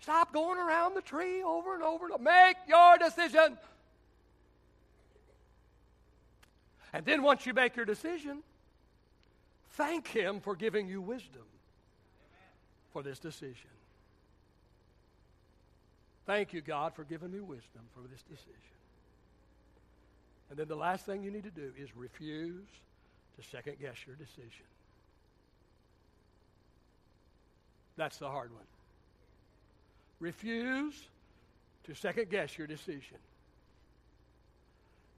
Stop 0.02 0.32
going 0.32 0.60
around 0.60 0.94
the 0.94 1.02
tree 1.02 1.42
over 1.42 1.74
and 1.74 1.82
over. 1.82 2.06
And 2.14 2.24
Make 2.24 2.58
your 2.68 3.00
decision. 3.00 3.58
And 6.94 7.04
then 7.04 7.24
once 7.24 7.48
you 7.48 7.54
make 7.56 7.76
your 7.76 7.86
decision, 7.86 8.44
thank 9.72 10.08
Him 10.08 10.40
for 10.40 10.56
giving 10.56 10.88
you 10.88 11.02
wisdom 11.02 11.42
for 12.92 13.04
this 13.04 13.20
decision. 13.20 13.70
Thank 16.26 16.54
you, 16.54 16.62
God, 16.62 16.94
for 16.94 17.04
giving 17.04 17.32
me 17.32 17.40
wisdom 17.40 17.82
for 17.94 18.02
this 18.08 18.22
decision. 18.24 18.54
And 20.50 20.58
then 20.58 20.68
the 20.68 20.76
last 20.76 21.06
thing 21.06 21.24
you 21.24 21.32
need 21.32 21.44
to 21.44 21.52
do 21.52 21.72
is 21.78 21.96
refuse 21.96 22.68
to 23.38 23.48
second 23.50 23.78
guess 23.80 23.96
your 24.06 24.16
decision. 24.16 24.66
That's 27.98 28.18
the 28.18 28.30
hard 28.30 28.54
one. 28.54 28.64
Refuse 30.20 31.08
to 31.86 31.96
second 31.96 32.30
guess 32.30 32.58
your 32.58 32.68
decision. 32.68 33.18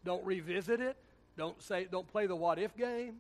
Don't 0.04 0.26
revisit 0.26 0.82
it. 0.82 0.98
Don't 1.38 1.62
say 1.62 1.88
don't 1.92 2.08
play 2.08 2.28
the 2.28 2.36
what 2.36 2.60
if 2.60 2.76
game. 2.76 3.18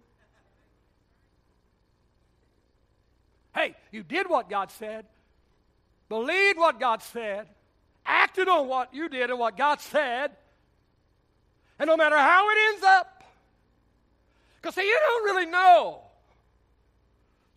Hey, 3.54 3.76
you 3.92 4.04
did 4.04 4.30
what 4.30 4.50
God 4.50 4.72
said, 4.72 5.06
believed 6.10 6.58
what 6.58 6.80
God 6.80 7.02
said, 7.02 7.48
acted 8.06 8.48
on 8.48 8.68
what 8.68 8.94
you 8.94 9.10
did 9.10 9.30
and 9.30 9.40
what 9.40 9.58
God 9.58 9.82
said, 9.82 10.32
and 11.78 11.88
no 11.88 11.98
matter 11.98 12.18
how 12.18 12.50
it 12.50 12.58
ends 12.74 12.84
up, 12.84 13.24
because 14.62 14.76
see, 14.76 14.88
you 14.88 14.98
don't 15.00 15.24
really 15.24 15.48
know. 15.48 16.02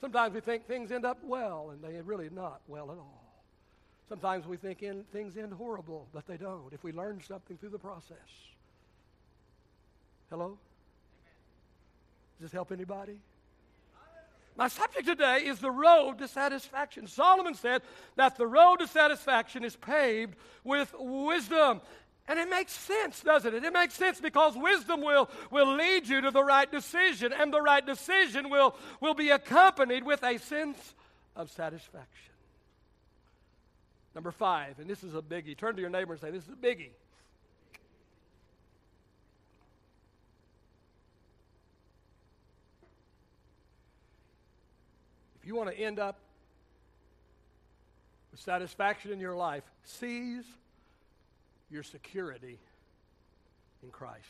Sometimes 0.01 0.35
we 0.35 0.41
think 0.41 0.67
things 0.67 0.91
end 0.91 1.05
up 1.05 1.19
well, 1.23 1.71
and 1.71 1.83
they 1.83 2.01
really 2.01 2.31
not 2.31 2.61
well 2.67 2.91
at 2.91 2.99
all. 2.99 3.25
Sometimes 4.09 4.47
we 4.47 4.57
think 4.57 4.83
in, 4.83 5.05
things 5.13 5.37
end 5.37 5.53
horrible, 5.53 6.07
but 6.13 6.27
they 6.27 6.37
don't 6.37 6.73
if 6.73 6.83
we 6.85 6.93
learn 6.93 7.21
something 7.27 7.57
through 7.57 7.71
the 7.71 7.79
process. 7.79 8.17
Hello? 10.31 10.59
Does 12.39 12.51
this 12.51 12.53
help 12.53 12.73
anybody? 12.73 13.17
My 14.57 14.69
subject 14.69 15.07
today 15.07 15.39
is 15.47 15.59
the 15.59 15.71
road 15.71 16.19
to 16.19 16.29
satisfaction. 16.29 17.09
Solomon 17.09 17.55
said 17.55 17.83
that 18.17 18.37
the 18.37 18.47
road 18.47 18.77
to 18.77 18.87
satisfaction 18.87 19.65
is 19.65 19.75
paved 19.75 20.37
with 20.63 20.95
wisdom. 20.99 21.81
And 22.29 22.39
it 22.39 22.49
makes 22.49 22.73
sense, 22.73 23.21
doesn't 23.21 23.53
it? 23.53 23.65
It 23.65 23.73
makes 23.73 23.95
sense 23.95 24.21
because 24.21 24.57
wisdom 24.57 25.03
will, 25.03 25.29
will 25.51 25.75
lead 25.75 26.09
you 26.09 26.21
to 26.23 26.31
the 26.31 26.43
right 26.43 26.71
decision, 26.71 27.33
and 27.33 27.53
the 27.53 27.61
right 27.61 27.85
decision 27.85 28.49
will, 28.49 28.77
will 29.01 29.13
be 29.13 29.31
accompanied 29.31 30.05
with 30.05 30.23
a 30.23 30.39
sense 30.39 30.95
of 31.37 31.51
satisfaction. 31.51 32.33
Number 34.15 34.31
five, 34.31 34.79
and 34.79 34.89
this 34.89 35.03
is 35.03 35.15
a 35.15 35.21
biggie. 35.21 35.59
Turn 35.59 35.75
to 35.75 35.81
your 35.81 35.91
neighbor 35.91 36.13
and 36.13 36.21
say, 36.21 36.31
This 36.31 36.45
is 36.45 36.51
a 36.51 36.53
biggie. 36.53 36.91
If 45.45 45.49
you 45.49 45.57
want 45.57 45.69
to 45.69 45.79
end 45.79 45.99
up 45.99 46.17
with 48.31 48.41
satisfaction 48.41 49.13
in 49.13 49.21
your 49.21 49.37
life, 49.37 49.63
seize 49.83 50.47
your 51.69 51.83
security 51.83 52.59
in 53.83 53.91
Christ. 53.91 54.25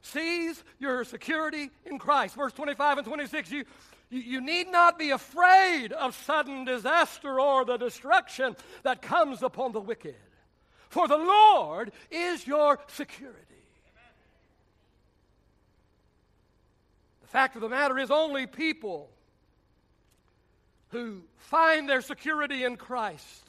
Seize 0.00 0.64
your 0.78 1.04
security 1.04 1.68
in 1.84 1.98
Christ. 1.98 2.34
Verse 2.34 2.54
25 2.54 2.96
and 2.96 3.06
26, 3.06 3.50
you, 3.50 3.64
you, 4.08 4.20
you, 4.20 4.40
need 4.40 4.72
not 4.72 4.98
be 4.98 5.10
afraid 5.10 5.92
of 5.92 6.14
sudden 6.16 6.64
disaster 6.64 7.38
or 7.38 7.66
the 7.66 7.76
destruction 7.76 8.56
that 8.84 9.02
comes 9.02 9.42
upon 9.42 9.72
the 9.72 9.80
wicked, 9.82 10.16
for 10.88 11.06
the 11.06 11.18
Lord 11.18 11.92
is 12.10 12.46
your 12.46 12.78
security. 12.86 13.57
The 17.28 17.32
fact 17.32 17.56
of 17.56 17.60
the 17.60 17.68
matter 17.68 17.98
is, 17.98 18.10
only 18.10 18.46
people 18.46 19.10
who 20.88 21.20
find 21.36 21.86
their 21.86 22.00
security 22.00 22.64
in 22.64 22.78
Christ 22.78 23.44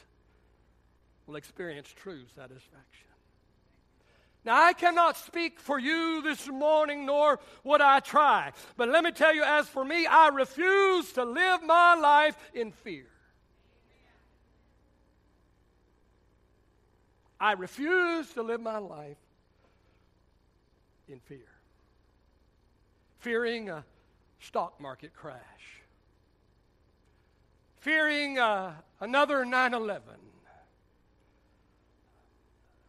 will 1.25 1.37
experience 1.37 1.87
true 1.95 2.23
satisfaction. 2.35 3.07
Now, 4.43 4.61
I 4.61 4.73
cannot 4.73 5.15
speak 5.15 5.61
for 5.61 5.79
you 5.79 6.21
this 6.21 6.45
morning, 6.49 7.05
nor 7.05 7.39
would 7.63 7.79
I 7.79 8.01
try. 8.01 8.51
But 8.75 8.89
let 8.89 9.01
me 9.01 9.11
tell 9.13 9.33
you, 9.33 9.43
as 9.43 9.69
for 9.69 9.85
me, 9.85 10.05
I 10.05 10.27
refuse 10.27 11.13
to 11.13 11.23
live 11.23 11.63
my 11.63 11.95
life 11.95 12.35
in 12.53 12.73
fear. 12.73 13.07
I 17.39 17.53
refuse 17.53 18.29
to 18.33 18.43
live 18.43 18.59
my 18.59 18.79
life 18.79 19.15
in 21.07 21.21
fear 21.21 21.58
fearing 23.19 23.69
a 23.69 23.83
stock 24.39 24.79
market 24.79 25.13
crash, 25.13 25.37
fearing 27.77 28.39
uh, 28.39 28.73
another 28.99 29.45
9 29.45 29.73
11, 29.73 30.01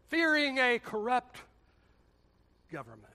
fearing 0.08 0.58
a 0.58 0.78
corrupt 0.78 1.40
government. 2.72 3.06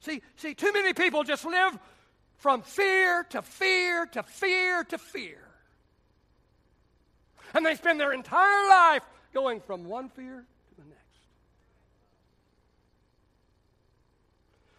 See, 0.00 0.20
see, 0.36 0.54
too 0.54 0.72
many 0.72 0.92
people 0.92 1.22
just 1.24 1.46
live 1.46 1.78
from 2.36 2.60
fear 2.60 3.24
to 3.30 3.40
fear 3.40 4.04
to 4.06 4.22
fear 4.22 4.84
to 4.84 4.98
fear. 4.98 5.38
And 7.54 7.64
they 7.64 7.74
spend 7.74 8.00
their 8.00 8.12
entire 8.12 8.68
life 8.68 9.02
going 9.32 9.60
from 9.60 9.86
one 9.86 10.10
fear 10.10 10.44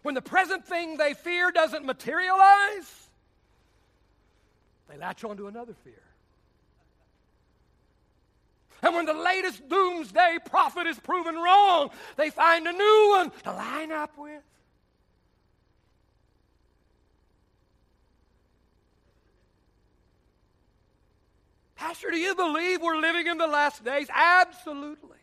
When 0.06 0.14
the 0.14 0.22
present 0.22 0.64
thing 0.64 0.98
they 0.98 1.14
fear 1.14 1.50
doesn't 1.50 1.84
materialize, 1.84 3.08
they 4.88 4.96
latch 4.96 5.24
on 5.24 5.36
to 5.36 5.48
another 5.48 5.74
fear. 5.82 6.00
And 8.82 8.94
when 8.94 9.04
the 9.04 9.14
latest 9.14 9.68
doomsday 9.68 10.38
prophet 10.48 10.86
is 10.86 10.96
proven 11.00 11.34
wrong, 11.34 11.90
they 12.16 12.30
find 12.30 12.68
a 12.68 12.72
new 12.72 13.08
one 13.16 13.32
to 13.42 13.50
line 13.50 13.90
up 13.90 14.16
with. 14.16 14.44
Pastor, 21.74 22.12
do 22.12 22.16
you 22.16 22.36
believe 22.36 22.80
we're 22.80 23.00
living 23.00 23.26
in 23.26 23.38
the 23.38 23.48
last 23.48 23.84
days? 23.84 24.06
Absolutely. 24.14 25.18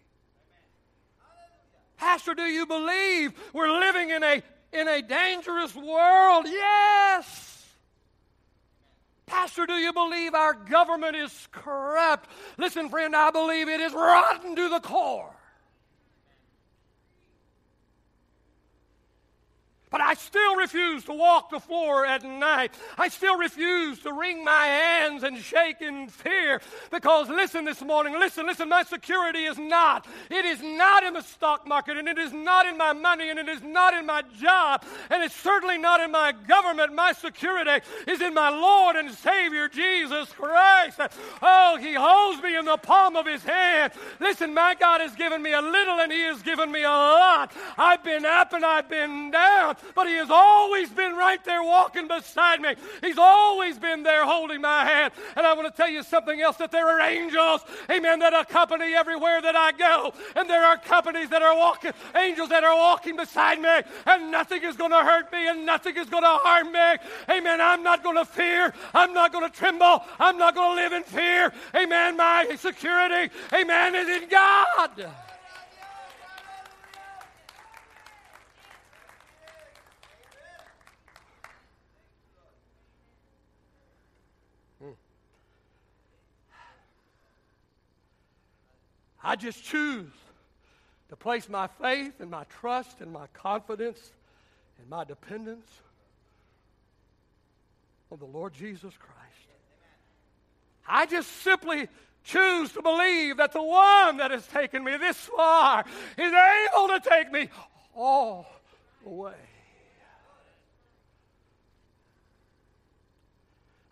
Pastor, 1.96 2.34
do 2.34 2.44
you 2.44 2.66
believe 2.66 3.32
we're 3.54 3.72
living 3.80 4.10
in 4.10 4.22
a 4.24 4.44
in 4.74 4.88
a 4.88 5.02
dangerous 5.02 5.76
world? 5.76 6.46
Yes. 6.48 7.66
Pastor, 9.26 9.66
do 9.66 9.74
you 9.74 9.94
believe 9.94 10.34
our 10.36 10.54
government 10.54 11.16
is 11.16 11.48
corrupt? 11.52 12.30
Listen, 12.58 12.90
friend, 12.90 13.16
I 13.16 13.32
believe 13.32 13.70
it 13.70 13.80
is 13.80 13.94
rotten 13.94 14.56
to 14.56 14.70
the 14.70 14.80
core. 14.80 15.33
But 19.94 20.02
I 20.02 20.16
still 20.16 20.56
refuse 20.56 21.04
to 21.04 21.14
walk 21.14 21.52
the 21.52 21.60
floor 21.60 22.04
at 22.04 22.24
night. 22.24 22.74
I 22.98 23.10
still 23.10 23.38
refuse 23.38 24.00
to 24.00 24.12
wring 24.12 24.44
my 24.44 24.66
hands 24.66 25.22
and 25.22 25.38
shake 25.38 25.84
in 25.84 26.08
fear. 26.08 26.62
Because 26.90 27.30
listen 27.30 27.64
this 27.64 27.80
morning, 27.80 28.14
listen, 28.14 28.48
listen, 28.48 28.70
my 28.70 28.82
security 28.82 29.44
is 29.44 29.60
not. 29.60 30.08
It 30.32 30.46
is 30.46 30.64
not 30.64 31.04
in 31.04 31.14
the 31.14 31.22
stock 31.22 31.68
market, 31.68 31.98
and 31.98 32.08
it 32.08 32.18
is 32.18 32.34
not 32.34 32.66
in 32.66 32.76
my 32.76 32.94
money, 32.94 33.30
and 33.30 33.38
it 33.38 33.48
is 33.48 33.62
not 33.62 33.94
in 33.94 34.08
my 34.08 34.24
job, 34.42 34.84
and 35.12 35.22
it's 35.22 35.36
certainly 35.36 35.78
not 35.78 36.02
in 36.02 36.12
my 36.12 36.32
government. 36.48 36.96
My 36.96 37.14
security 37.14 37.86
is 38.08 38.20
in 38.20 38.34
my 38.34 38.50
Lord 38.50 38.96
and 38.96 39.12
Savior 39.12 39.68
Jesus 39.68 40.28
Christ. 40.30 41.02
Oh, 41.40 41.78
He 41.80 41.94
holds 41.94 42.42
me 42.42 42.58
in 42.58 42.66
the 42.66 42.78
palm 42.78 43.16
of 43.16 43.28
His 43.28 43.44
hand. 43.44 43.94
Listen, 44.20 44.56
my 44.56 44.74
God 44.74 45.02
has 45.02 45.14
given 45.14 45.44
me 45.44 45.54
a 45.54 45.62
little, 45.62 46.00
and 46.00 46.12
He 46.12 46.22
has 46.22 46.42
given 46.42 46.72
me 46.72 46.82
a 46.82 46.90
lot. 46.90 47.52
I've 47.78 48.04
been 48.04 48.26
up 48.26 48.54
and 48.54 48.66
I've 48.66 48.90
been 48.90 49.30
down. 49.30 49.76
But 49.96 50.08
He 50.08 50.16
has 50.16 50.30
always 50.30 50.90
been 50.90 51.16
right 51.16 51.44
there 51.44 51.64
walking 51.64 52.08
beside 52.08 52.62
me. 52.62 52.76
He's 53.02 53.18
always 53.18 53.78
been 53.78 54.04
there 54.04 54.26
holding 54.26 54.62
my 54.62 54.86
hand. 54.86 55.14
And 55.36 55.46
I 55.46 55.54
want 55.54 55.74
to 55.74 55.76
tell 55.76 55.90
you 55.90 56.04
something 56.04 56.42
else 56.42 56.58
that 56.58 56.72
there 56.72 56.88
are 56.88 57.02
angels, 57.02 57.62
amen, 57.90 58.20
that 58.20 58.34
accompany 58.34 58.94
everywhere 58.94 59.42
that 59.42 59.56
I 59.56 59.72
go. 59.72 60.14
And 60.36 60.50
there 60.50 60.64
are 60.64 60.78
companies 60.78 61.30
that 61.30 61.42
are 61.42 61.56
walking, 61.56 61.92
angels 62.16 62.50
that 62.50 62.64
are 62.64 62.76
walking 62.76 63.16
beside 63.16 63.62
me, 63.62 63.82
and 64.06 64.32
nothing 64.32 64.64
is 64.64 64.76
going 64.76 64.92
to 64.92 65.04
hurt 65.04 65.32
me 65.32 65.48
and 65.48 65.66
nothing 65.66 65.96
is 65.98 66.10
going 66.10 66.24
to 66.24 66.30
harm 66.30 66.72
me. 66.72 66.98
Amen. 67.30 67.62
I'm 67.62 67.84
not 67.84 68.04
going 68.04 68.18
to 68.18 68.26
fear. 68.26 68.74
I'm 68.94 69.14
not 69.14 69.32
going 69.32 69.50
to 69.50 69.56
tremble. 69.56 70.04
I'm 70.20 70.38
not 70.38 70.56
going 70.56 70.78
to 70.78 70.84
live 70.84 70.94
in 70.94 71.04
fear. 71.04 71.54
Amen. 71.76 72.18
My 72.18 72.56
security, 72.58 73.34
amen, 73.54 73.96
is 73.96 74.22
in 74.22 74.30
God. 74.30 75.14
I 89.24 89.36
just 89.36 89.64
choose 89.64 90.12
to 91.10 91.16
place 91.16 91.48
my 91.48 91.68
faith 91.68 92.20
and 92.20 92.30
my 92.30 92.44
trust 92.46 93.02
and 93.02 93.12
my 93.12 93.28
confidence 93.34 94.12
and 94.80 94.90
my 94.90 95.04
dependence 95.04 95.70
on 98.12 98.20
the 98.20 98.26
Lord 98.26 98.54
Jesus 98.54 98.94
Christ. 98.98 99.20
I 100.88 101.06
just 101.06 101.32
simply 101.42 101.88
choose 102.24 102.72
to 102.74 102.82
believe 102.82 103.38
that 103.38 103.54
the 103.54 103.64
one 103.64 104.18
that 104.18 104.32
has 104.32 104.46
taken 104.48 104.84
me 104.84 104.98
this 104.98 105.18
far 105.18 105.86
is 106.18 106.34
able 106.34 106.88
to 106.90 107.02
take 107.08 107.32
me 107.32 107.50
all 107.96 108.46
the 109.04 109.10
way. 109.10 109.34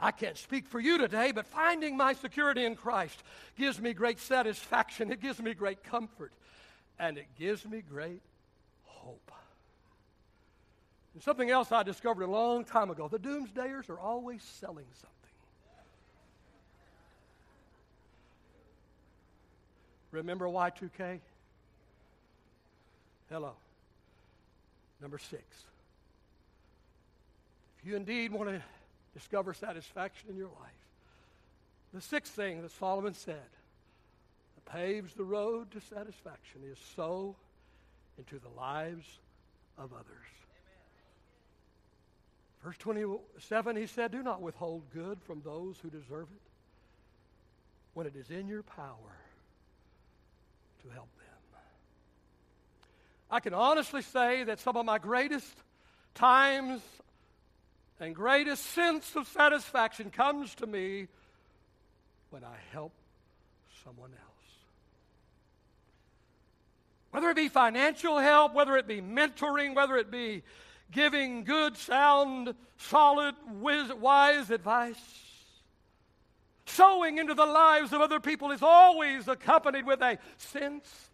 I 0.01 0.11
can't 0.11 0.35
speak 0.35 0.65
for 0.65 0.79
you 0.79 0.97
today, 0.97 1.31
but 1.31 1.45
finding 1.45 1.95
my 1.95 2.13
security 2.13 2.65
in 2.65 2.75
Christ 2.75 3.21
gives 3.55 3.79
me 3.79 3.93
great 3.93 4.19
satisfaction. 4.19 5.11
It 5.11 5.21
gives 5.21 5.39
me 5.39 5.53
great 5.53 5.83
comfort. 5.83 6.33
And 6.97 7.19
it 7.19 7.27
gives 7.37 7.65
me 7.65 7.81
great 7.87 8.21
hope. 8.85 9.31
And 11.13 11.21
something 11.21 11.51
else 11.51 11.71
I 11.71 11.83
discovered 11.83 12.23
a 12.23 12.31
long 12.31 12.65
time 12.65 12.89
ago 12.89 13.07
the 13.07 13.19
doomsdayers 13.19 13.89
are 13.89 13.99
always 13.99 14.41
selling 14.41 14.85
something. 14.93 15.11
Remember 20.11 20.45
Y2K? 20.45 21.19
Hello. 23.29 23.53
Number 25.01 25.17
six. 25.17 25.43
If 27.79 27.87
you 27.87 27.95
indeed 27.95 28.31
want 28.31 28.49
to 28.49 28.61
discover 29.13 29.53
satisfaction 29.53 30.29
in 30.29 30.37
your 30.37 30.47
life. 30.47 30.71
The 31.93 32.01
sixth 32.01 32.33
thing 32.33 32.61
that 32.61 32.71
Solomon 32.71 33.13
said 33.13 33.35
that 34.55 34.65
paves 34.65 35.13
the 35.13 35.23
road 35.23 35.71
to 35.71 35.81
satisfaction 35.81 36.61
is 36.69 36.77
sow 36.95 37.35
into 38.17 38.39
the 38.39 38.49
lives 38.49 39.19
of 39.77 39.91
others. 39.93 40.27
Verse 42.63 42.77
27, 42.77 43.75
he 43.75 43.87
said, 43.87 44.11
Do 44.11 44.21
not 44.21 44.41
withhold 44.41 44.83
good 44.93 45.19
from 45.23 45.41
those 45.43 45.77
who 45.81 45.89
deserve 45.89 46.27
it 46.31 46.41
when 47.93 48.05
it 48.05 48.15
is 48.15 48.29
in 48.29 48.47
your 48.47 48.63
power 48.63 49.17
to 50.83 50.89
help 50.89 51.09
them. 51.17 51.21
I 53.31 53.39
can 53.39 53.53
honestly 53.53 54.01
say 54.01 54.43
that 54.43 54.59
some 54.59 54.75
of 54.75 54.85
my 54.85 54.97
greatest 54.97 55.55
times 56.13 56.81
and 58.01 58.15
greatest 58.15 58.65
sense 58.65 59.15
of 59.15 59.27
satisfaction 59.27 60.09
comes 60.09 60.55
to 60.55 60.65
me 60.65 61.07
when 62.31 62.43
I 62.43 62.57
help 62.71 62.93
someone 63.83 64.09
else. 64.09 64.21
Whether 67.11 67.29
it 67.29 67.35
be 67.35 67.47
financial 67.47 68.17
help, 68.17 68.55
whether 68.55 68.75
it 68.77 68.87
be 68.87 69.01
mentoring, 69.01 69.75
whether 69.75 69.97
it 69.97 70.09
be 70.09 70.41
giving 70.91 71.43
good, 71.43 71.77
sound, 71.77 72.55
solid, 72.77 73.35
wise 73.59 74.49
advice. 74.49 74.97
Sowing 76.65 77.19
into 77.19 77.35
the 77.35 77.45
lives 77.45 77.93
of 77.93 78.01
other 78.01 78.19
people 78.19 78.51
is 78.51 78.63
always 78.63 79.27
accompanied 79.27 79.85
with 79.85 80.01
a 80.01 80.17
sense 80.37 81.09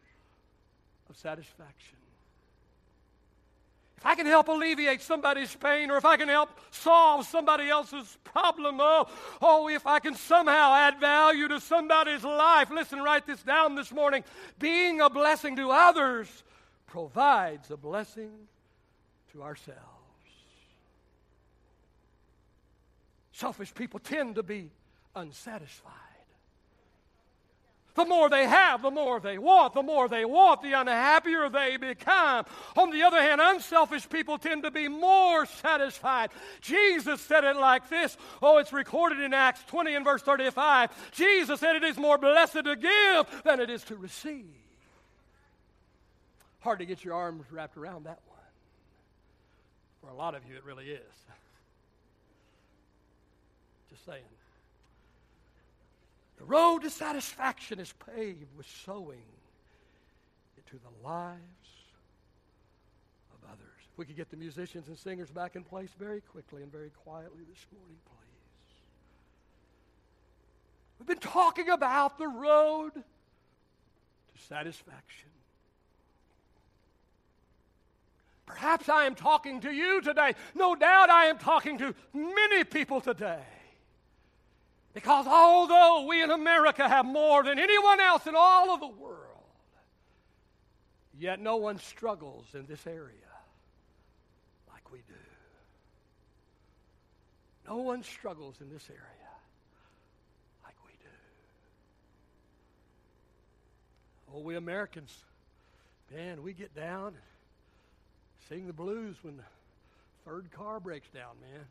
of 1.10 1.18
satisfaction. 1.18 1.97
If 3.98 4.06
I 4.06 4.14
can 4.14 4.28
help 4.28 4.48
alleviate 4.48 5.02
somebody's 5.02 5.56
pain 5.56 5.90
or 5.90 5.98
if 5.98 6.06
I 6.06 6.18
can 6.18 6.30
help 6.30 6.50
solve 6.70 7.26
somebody 7.26 7.68
else's 7.68 8.18
problem, 8.24 8.78
oh, 8.80 9.08
oh, 9.42 9.68
if 9.70 9.88
I 9.88 10.00
can 10.00 10.14
somehow 10.14 10.74
add 10.76 11.00
value 11.00 11.48
to 11.48 11.60
somebody's 11.60 12.24
life, 12.24 12.70
listen, 12.70 13.02
write 13.02 13.26
this 13.26 13.42
down 13.42 13.74
this 13.74 13.92
morning. 13.92 14.24
Being 14.60 15.02
a 15.02 15.10
blessing 15.10 15.56
to 15.56 15.72
others 15.72 16.44
provides 16.86 17.72
a 17.72 17.78
blessing 17.78 18.32
to 19.32 19.42
ourselves. 19.42 19.82
Selfish 23.32 23.74
people 23.74 24.00
tend 24.00 24.36
to 24.36 24.44
be 24.44 24.70
unsatisfied. 25.16 26.07
The 27.98 28.06
more 28.06 28.30
they 28.30 28.46
have, 28.46 28.84
the 28.84 28.92
more 28.92 29.20
they 29.20 29.40
want. 29.40 29.74
The 29.74 29.82
more 29.82 30.08
they 30.08 30.24
want, 30.24 30.62
the 30.62 30.74
unhappier 30.74 31.50
they 31.50 31.78
become. 31.78 32.46
On 32.76 32.92
the 32.92 33.02
other 33.02 33.20
hand, 33.20 33.42
unselfish 33.44 34.08
people 34.08 34.38
tend 34.38 34.62
to 34.64 34.72
be 34.72 34.88
more 34.88 35.48
satisfied. 35.48 36.30
Jesus 36.62 37.20
said 37.22 37.44
it 37.44 37.56
like 37.56 37.90
this. 37.90 38.16
Oh, 38.40 38.60
it's 38.60 38.72
recorded 38.72 39.20
in 39.20 39.34
Acts 39.34 39.64
20 39.64 39.96
and 39.96 40.06
verse 40.06 40.22
35. 40.22 40.92
Jesus 41.12 41.60
said 41.60 41.76
it 41.76 41.84
is 41.84 41.98
more 41.98 42.20
blessed 42.20 42.64
to 42.66 42.76
give 42.76 43.44
than 43.44 43.60
it 43.60 43.72
is 43.72 43.84
to 43.86 43.96
receive. 43.96 44.46
Hard 46.60 46.78
to 46.78 46.86
get 46.86 47.04
your 47.04 47.16
arms 47.16 47.52
wrapped 47.52 47.78
around 47.78 48.06
that 48.06 48.20
one. 48.28 48.38
For 50.02 50.10
a 50.10 50.16
lot 50.16 50.36
of 50.36 50.46
you, 50.48 50.56
it 50.56 50.64
really 50.64 50.86
is. 50.86 51.02
Just 53.90 54.06
saying. 54.06 54.22
The 56.38 56.46
road 56.46 56.84
to 56.84 56.90
satisfaction 56.90 57.80
is 57.80 57.94
paved 58.16 58.56
with 58.56 58.68
sowing 58.86 59.24
into 60.58 60.84
the 60.84 61.08
lives 61.08 61.40
of 63.34 63.50
others. 63.50 63.82
If 63.92 63.98
we 63.98 64.06
could 64.06 64.16
get 64.16 64.30
the 64.30 64.38
musicians 64.38 64.88
and 64.88 64.98
singers 64.98 65.32
back 65.32 65.56
in 65.56 65.64
place 65.64 65.90
very 65.98 66.22
quickly 66.22 66.62
and 66.62 66.72
very 66.72 66.92
quietly 67.04 67.44
this 67.50 67.66
morning, 67.74 67.98
please. 68.06 68.18
We've 71.00 71.08
been 71.08 71.18
talking 71.18 71.70
about 71.70 72.18
the 72.18 72.28
road 72.28 72.94
to 72.94 74.44
satisfaction. 74.48 75.30
Perhaps 78.46 78.90
I 78.90 79.06
am 79.06 79.16
talking 79.16 79.60
to 79.62 79.72
you 79.72 80.02
today. 80.02 80.34
No 80.56 80.76
doubt 80.76 81.10
I 81.10 81.26
am 81.26 81.38
talking 81.38 81.78
to 81.80 81.94
many 82.14 82.64
people 82.64 83.02
today. 83.02 83.44
Because 84.94 85.28
although 85.28 86.06
we 86.08 86.24
in 86.24 86.32
America 86.32 86.88
have 86.88 87.06
more 87.06 87.44
than 87.44 87.60
anyone 87.60 88.00
else 88.00 88.26
in 88.26 88.34
all 88.36 88.74
of 88.74 88.80
the 88.80 88.88
world, 88.88 89.44
yet 91.20 91.40
no 91.40 91.58
one 91.58 91.80
struggles 91.80 92.46
in 92.54 92.66
this 92.66 92.86
area 92.88 93.14
like 94.72 94.92
we 94.92 95.00
do. 95.00 95.14
No 97.68 97.78
one 97.78 98.02
struggles 98.04 98.56
in 98.62 98.70
this 98.70 98.88
area 98.90 99.30
like 100.64 100.76
we 100.86 100.94
do. 100.94 101.10
Oh, 104.34 104.40
we 104.40 104.56
Americans, 104.56 105.16
man, 106.16 106.42
we 106.42 106.54
get 106.54 106.74
down 106.74 107.08
and 107.08 107.18
sing 108.50 108.68
the 108.68 108.74
blues 108.74 109.18
when 109.22 109.38
the 109.38 109.44
third 110.26 110.50
car 110.52 110.80
breaks 110.80 111.10
down, 111.10 111.36
man. 111.42 111.66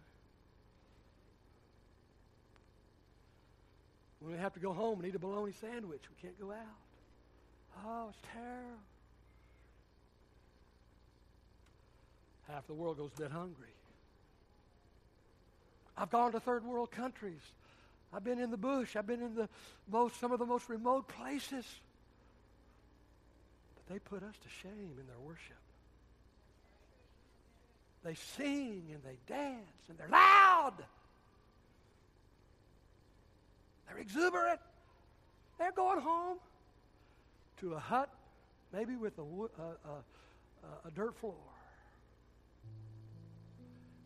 When 4.26 4.34
we 4.34 4.40
have 4.40 4.54
to 4.54 4.60
go 4.60 4.72
home 4.72 4.98
and 4.98 5.06
eat 5.06 5.14
a 5.14 5.20
bologna 5.20 5.52
sandwich, 5.60 6.02
we 6.10 6.20
can't 6.20 6.40
go 6.40 6.50
out. 6.50 7.86
Oh, 7.86 8.08
it's 8.08 8.18
terrible. 8.32 8.80
Half 12.48 12.66
the 12.66 12.74
world 12.74 12.98
goes 12.98 13.12
dead 13.16 13.30
hungry. 13.30 13.68
I've 15.96 16.10
gone 16.10 16.32
to 16.32 16.40
third 16.40 16.64
world 16.64 16.90
countries. 16.90 17.38
I've 18.12 18.24
been 18.24 18.40
in 18.40 18.50
the 18.50 18.56
bush. 18.56 18.96
I've 18.96 19.06
been 19.06 19.22
in 19.22 19.36
the 19.36 19.48
most, 19.88 20.18
some 20.18 20.32
of 20.32 20.40
the 20.40 20.46
most 20.46 20.68
remote 20.68 21.06
places. 21.06 21.64
But 23.76 23.94
they 23.94 24.00
put 24.00 24.24
us 24.24 24.34
to 24.42 24.48
shame 24.60 24.96
in 24.98 25.06
their 25.06 25.20
worship. 25.24 25.54
They 28.02 28.14
sing 28.14 28.86
and 28.92 29.04
they 29.04 29.18
dance 29.32 29.88
and 29.88 29.96
they're 29.96 30.08
loud. 30.08 30.74
They're 33.86 33.98
exuberant. 33.98 34.60
They're 35.58 35.72
going 35.72 36.00
home 36.00 36.38
to 37.60 37.74
a 37.74 37.78
hut, 37.78 38.10
maybe 38.72 38.96
with 38.96 39.18
a, 39.18 39.22
a, 39.22 39.24
a, 39.24 40.88
a 40.88 40.90
dirt 40.94 41.16
floor. 41.16 41.34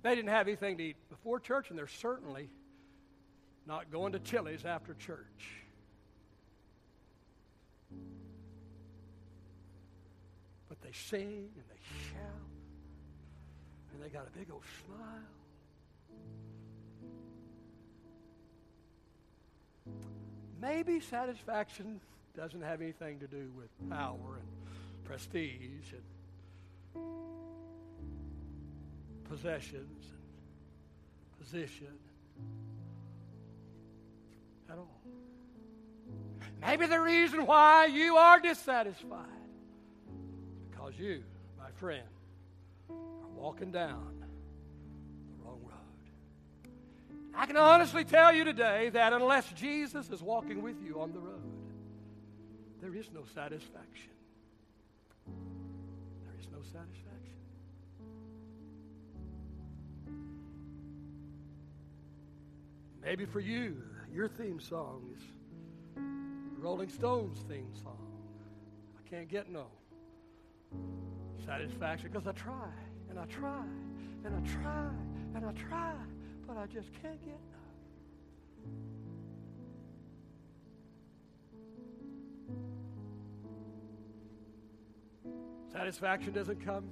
They 0.03 0.14
didn't 0.14 0.31
have 0.31 0.47
anything 0.47 0.78
to 0.78 0.85
eat 0.85 0.97
before 1.11 1.41
church, 1.41 1.70
and 1.70 1.78
they're 1.78 1.87
certainly 1.87 2.49
not 3.66 3.91
going 3.91 4.12
to 4.12 4.18
Chili's 4.18 4.64
after 4.64 4.95
church. 4.95 5.64
But 10.68 10.81
they 10.83 10.93
sing 10.93 11.51
and 11.55 11.64
they 11.68 11.81
shout, 12.11 12.49
and 13.93 14.03
they 14.03 14.09
got 14.09 14.26
a 14.26 14.39
big 14.39 14.51
old 14.51 14.64
smile. 14.87 15.39
Maybe 20.61 21.01
satisfaction 21.01 22.01
doesn't 22.37 22.63
have 22.63 22.83
anything 22.83 23.19
to 23.21 23.27
do 23.27 23.51
with 23.57 23.69
power 23.89 24.39
and 24.39 25.05
prestige 25.05 25.93
and 25.93 27.05
possessions 29.29 30.05
and 30.11 31.47
position 31.47 31.99
at 34.71 34.77
all. 34.77 35.01
Maybe 36.61 36.87
the 36.87 37.01
reason 37.01 37.47
why 37.47 37.87
you 37.87 38.17
are 38.17 38.39
dissatisfied 38.39 39.27
is 40.09 40.71
because 40.71 40.93
you, 40.99 41.23
my 41.59 41.71
friend, 41.77 42.07
are 42.91 43.29
walking 43.35 43.73
down 43.73 44.21
I 47.35 47.47
can 47.47 47.57
honestly 47.57 48.05
tell 48.05 48.33
you 48.33 48.45
today 48.45 48.91
that 48.91 49.12
unless 49.12 49.51
Jesus 49.53 50.11
is 50.11 50.22
walking 50.22 50.62
with 50.62 50.76
you 50.85 51.01
on 51.01 51.12
the 51.12 51.18
road, 51.18 51.41
there 52.81 52.95
is 52.95 53.11
no 53.12 53.22
satisfaction. 53.35 54.12
There 55.26 56.41
is 56.41 56.47
no 56.51 56.59
satisfaction. 56.62 57.11
Maybe 63.03 63.24
for 63.24 63.41
you, 63.41 63.83
your 64.12 64.28
theme 64.28 64.61
song 64.61 65.03
is 65.16 65.22
Rolling 66.59 66.91
Stones 66.91 67.39
theme 67.49 67.70
song. 67.83 67.97
I 68.99 69.09
can't 69.09 69.28
get 69.28 69.51
no 69.51 69.66
satisfaction 71.47 72.11
because 72.12 72.26
I 72.26 72.33
try 72.33 72.68
and 73.09 73.18
I 73.18 73.24
try 73.24 73.62
and 74.24 74.35
I 74.37 74.51
try 74.51 74.91
and 75.35 75.47
I 75.47 75.53
try, 75.53 75.93
but 76.53 76.59
I 76.59 76.66
just 76.66 76.90
can't 77.01 77.20
get 77.20 77.28
enough. 77.28 77.68
Satisfaction 85.72 86.32
doesn't 86.32 86.64
come 86.64 86.88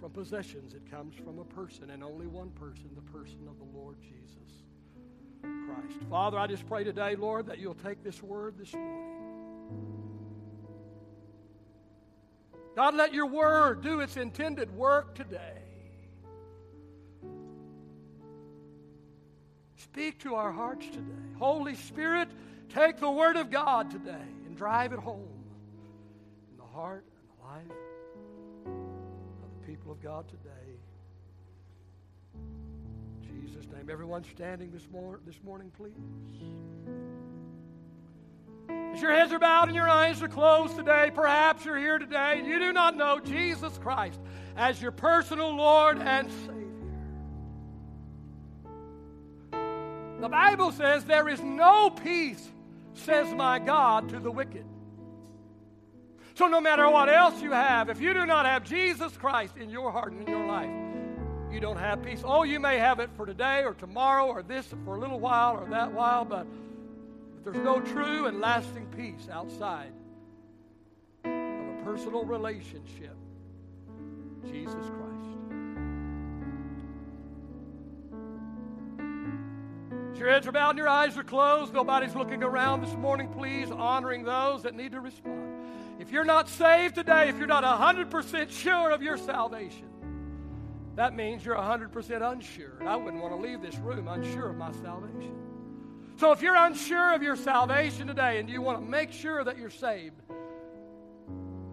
from 0.00 0.10
possessions, 0.10 0.74
it 0.74 0.90
comes 0.90 1.14
from 1.14 1.38
a 1.38 1.44
person, 1.44 1.90
and 1.90 2.02
only 2.02 2.26
one 2.26 2.50
person, 2.50 2.90
the 2.96 3.12
person 3.12 3.46
of 3.48 3.58
the 3.58 3.78
Lord 3.78 3.96
Jesus. 4.00 4.64
Christ. 5.40 6.00
Father, 6.10 6.36
I 6.36 6.48
just 6.48 6.66
pray 6.66 6.82
today, 6.82 7.14
Lord, 7.14 7.46
that 7.46 7.60
you'll 7.60 7.74
take 7.74 8.02
this 8.02 8.20
word 8.24 8.58
this 8.58 8.74
morning. 8.74 9.04
God, 12.74 12.96
let 12.96 13.14
your 13.14 13.26
word 13.26 13.82
do 13.82 14.00
its 14.00 14.16
intended 14.16 14.74
work 14.74 15.14
today. 15.14 15.67
Speak 19.92 20.18
to 20.20 20.34
our 20.34 20.52
hearts 20.52 20.86
today. 20.86 21.00
Holy 21.38 21.74
Spirit, 21.74 22.28
take 22.68 22.98
the 22.98 23.10
word 23.10 23.36
of 23.36 23.50
God 23.50 23.90
today 23.90 24.28
and 24.46 24.56
drive 24.56 24.92
it 24.92 24.98
home 24.98 25.26
in 26.50 26.56
the 26.58 26.62
heart 26.62 27.04
and 27.16 27.28
the 27.30 27.44
life 27.44 27.78
of 29.42 29.60
the 29.60 29.66
people 29.66 29.90
of 29.90 30.02
God 30.02 30.28
today. 30.28 30.50
Jesus' 33.22 33.66
name. 33.72 33.88
Everyone 33.90 34.24
standing 34.24 34.70
this, 34.70 34.86
mor- 34.92 35.20
this 35.26 35.42
morning, 35.42 35.72
please. 35.74 35.94
As 38.94 39.00
your 39.00 39.12
heads 39.12 39.32
are 39.32 39.38
bowed 39.38 39.68
and 39.68 39.76
your 39.76 39.88
eyes 39.88 40.22
are 40.22 40.28
closed 40.28 40.76
today, 40.76 41.10
perhaps 41.14 41.64
you're 41.64 41.78
here 41.78 41.98
today 41.98 42.36
and 42.38 42.46
you 42.46 42.58
do 42.58 42.72
not 42.74 42.94
know 42.94 43.20
Jesus 43.20 43.78
Christ 43.78 44.20
as 44.56 44.82
your 44.82 44.92
personal 44.92 45.56
Lord 45.56 45.98
and 45.98 46.30
Savior. 46.30 46.67
The 50.28 50.32
Bible 50.32 50.72
says 50.72 51.06
there 51.06 51.26
is 51.30 51.40
no 51.40 51.88
peace, 51.88 52.50
says 52.92 53.32
my 53.32 53.58
God, 53.58 54.10
to 54.10 54.20
the 54.20 54.30
wicked. 54.30 54.66
So, 56.34 56.48
no 56.48 56.60
matter 56.60 56.86
what 56.90 57.08
else 57.08 57.40
you 57.40 57.52
have, 57.52 57.88
if 57.88 57.98
you 57.98 58.12
do 58.12 58.26
not 58.26 58.44
have 58.44 58.62
Jesus 58.62 59.16
Christ 59.16 59.56
in 59.56 59.70
your 59.70 59.90
heart 59.90 60.12
and 60.12 60.20
in 60.20 60.28
your 60.28 60.46
life, 60.46 60.68
you 61.50 61.60
don't 61.60 61.78
have 61.78 62.02
peace. 62.02 62.20
Oh, 62.22 62.42
you 62.42 62.60
may 62.60 62.76
have 62.76 63.00
it 63.00 63.08
for 63.16 63.24
today 63.24 63.64
or 63.64 63.72
tomorrow 63.72 64.26
or 64.26 64.42
this 64.42 64.66
for 64.84 64.96
a 64.96 65.00
little 65.00 65.18
while 65.18 65.56
or 65.56 65.66
that 65.70 65.92
while, 65.92 66.26
but 66.26 66.46
there's 67.42 67.64
no 67.64 67.80
true 67.80 68.26
and 68.26 68.38
lasting 68.38 68.86
peace 68.94 69.30
outside 69.32 69.94
of 71.24 71.30
a 71.30 71.80
personal 71.84 72.26
relationship. 72.26 73.16
Jesus 74.44 74.74
Christ. 74.74 74.97
Your 80.18 80.28
heads 80.30 80.46
are 80.46 80.52
bowed 80.52 80.70
and 80.70 80.78
your 80.78 80.88
eyes 80.88 81.16
are 81.16 81.24
closed, 81.24 81.72
nobody's 81.72 82.14
looking 82.14 82.42
around 82.42 82.82
this 82.82 82.94
morning, 82.94 83.28
please, 83.28 83.70
honoring 83.70 84.24
those 84.24 84.62
that 84.62 84.74
need 84.74 84.92
to 84.92 85.00
respond. 85.00 85.54
If 85.98 86.10
you're 86.10 86.24
not 86.24 86.48
saved 86.48 86.94
today, 86.94 87.28
if 87.28 87.38
you're 87.38 87.46
not 87.46 87.64
100% 87.64 88.50
sure 88.50 88.90
of 88.90 89.02
your 89.02 89.16
salvation, 89.16 89.88
that 90.96 91.14
means 91.14 91.44
you're 91.44 91.56
100% 91.56 92.32
unsure. 92.32 92.82
I 92.86 92.96
wouldn't 92.96 93.22
want 93.22 93.34
to 93.34 93.40
leave 93.40 93.62
this 93.62 93.76
room 93.76 94.08
unsure 94.08 94.50
of 94.50 94.56
my 94.56 94.72
salvation. 94.72 95.34
So 96.16 96.32
if 96.32 96.42
you're 96.42 96.56
unsure 96.56 97.14
of 97.14 97.22
your 97.22 97.36
salvation 97.36 98.08
today 98.08 98.40
and 98.40 98.50
you 98.50 98.60
want 98.60 98.80
to 98.80 98.84
make 98.84 99.12
sure 99.12 99.44
that 99.44 99.58
you're 99.58 99.70
saved, 99.70 100.20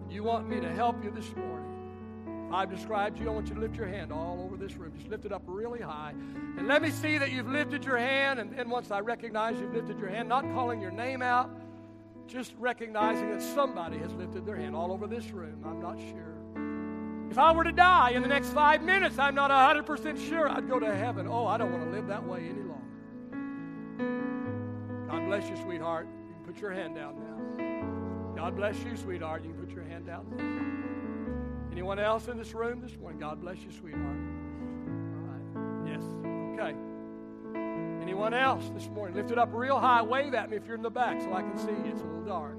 you 0.08 0.22
want 0.22 0.48
me 0.48 0.60
to 0.60 0.72
help 0.72 1.02
you 1.02 1.10
this 1.10 1.34
morning, 1.34 1.75
I've 2.52 2.70
described 2.70 3.18
you, 3.18 3.28
I 3.28 3.32
want 3.32 3.48
you 3.48 3.54
to 3.54 3.60
lift 3.60 3.76
your 3.76 3.88
hand 3.88 4.12
all 4.12 4.40
over 4.42 4.56
this 4.56 4.76
room. 4.76 4.92
Just 4.96 5.08
lift 5.08 5.24
it 5.24 5.32
up 5.32 5.42
really 5.46 5.80
high. 5.80 6.14
And 6.56 6.68
let 6.68 6.80
me 6.80 6.90
see 6.90 7.18
that 7.18 7.32
you've 7.32 7.48
lifted 7.48 7.84
your 7.84 7.98
hand. 7.98 8.38
And 8.38 8.56
then 8.56 8.70
once 8.70 8.90
I 8.90 9.00
recognize 9.00 9.58
you've 9.58 9.74
lifted 9.74 9.98
your 9.98 10.08
hand, 10.08 10.28
not 10.28 10.44
calling 10.52 10.80
your 10.80 10.92
name 10.92 11.22
out, 11.22 11.50
just 12.26 12.54
recognizing 12.58 13.30
that 13.30 13.42
somebody 13.42 13.98
has 13.98 14.12
lifted 14.14 14.46
their 14.46 14.56
hand 14.56 14.74
all 14.74 14.92
over 14.92 15.06
this 15.06 15.30
room. 15.30 15.62
I'm 15.64 15.80
not 15.80 15.98
sure. 15.98 16.36
If 17.30 17.38
I 17.38 17.52
were 17.52 17.64
to 17.64 17.72
die 17.72 18.10
in 18.10 18.22
the 18.22 18.28
next 18.28 18.50
five 18.50 18.82
minutes, 18.82 19.18
I'm 19.18 19.34
not 19.34 19.50
100% 19.50 20.28
sure 20.28 20.48
I'd 20.48 20.68
go 20.68 20.78
to 20.78 20.94
heaven. 20.94 21.26
Oh, 21.28 21.46
I 21.46 21.58
don't 21.58 21.72
want 21.72 21.84
to 21.84 21.90
live 21.90 22.06
that 22.06 22.24
way 22.26 22.48
any 22.48 22.62
longer. 22.62 22.76
God 25.10 25.26
bless 25.26 25.48
you, 25.48 25.56
sweetheart. 25.56 26.06
You 26.06 26.34
can 26.34 26.44
put 26.52 26.60
your 26.60 26.72
hand 26.72 26.94
down 26.94 27.16
now. 27.18 28.36
God 28.36 28.56
bless 28.56 28.78
you, 28.84 28.96
sweetheart. 28.96 29.44
You 29.44 29.50
can 29.50 29.58
put 29.66 29.74
your 29.74 29.84
hand 29.84 30.06
down 30.06 30.26
now. 30.36 30.55
Anyone 31.76 31.98
else 31.98 32.28
in 32.28 32.38
this 32.38 32.54
room 32.54 32.80
this 32.80 32.96
morning? 32.96 33.20
God 33.20 33.38
bless 33.38 33.58
you, 33.58 33.70
sweetheart. 33.70 34.06
All 34.06 35.28
right. 35.28 35.42
Yes. 35.92 36.02
Okay. 36.54 36.74
Anyone 38.00 38.32
else 38.32 38.70
this 38.72 38.88
morning? 38.88 39.14
Lift 39.14 39.30
it 39.30 39.38
up 39.38 39.50
real 39.52 39.78
high. 39.78 40.00
Wave 40.00 40.32
at 40.32 40.48
me 40.48 40.56
if 40.56 40.64
you're 40.64 40.76
in 40.76 40.82
the 40.82 40.88
back 40.88 41.20
so 41.20 41.34
I 41.34 41.42
can 41.42 41.58
see. 41.58 41.74
It's 41.84 42.00
a 42.00 42.04
little 42.04 42.24
dark. 42.24 42.56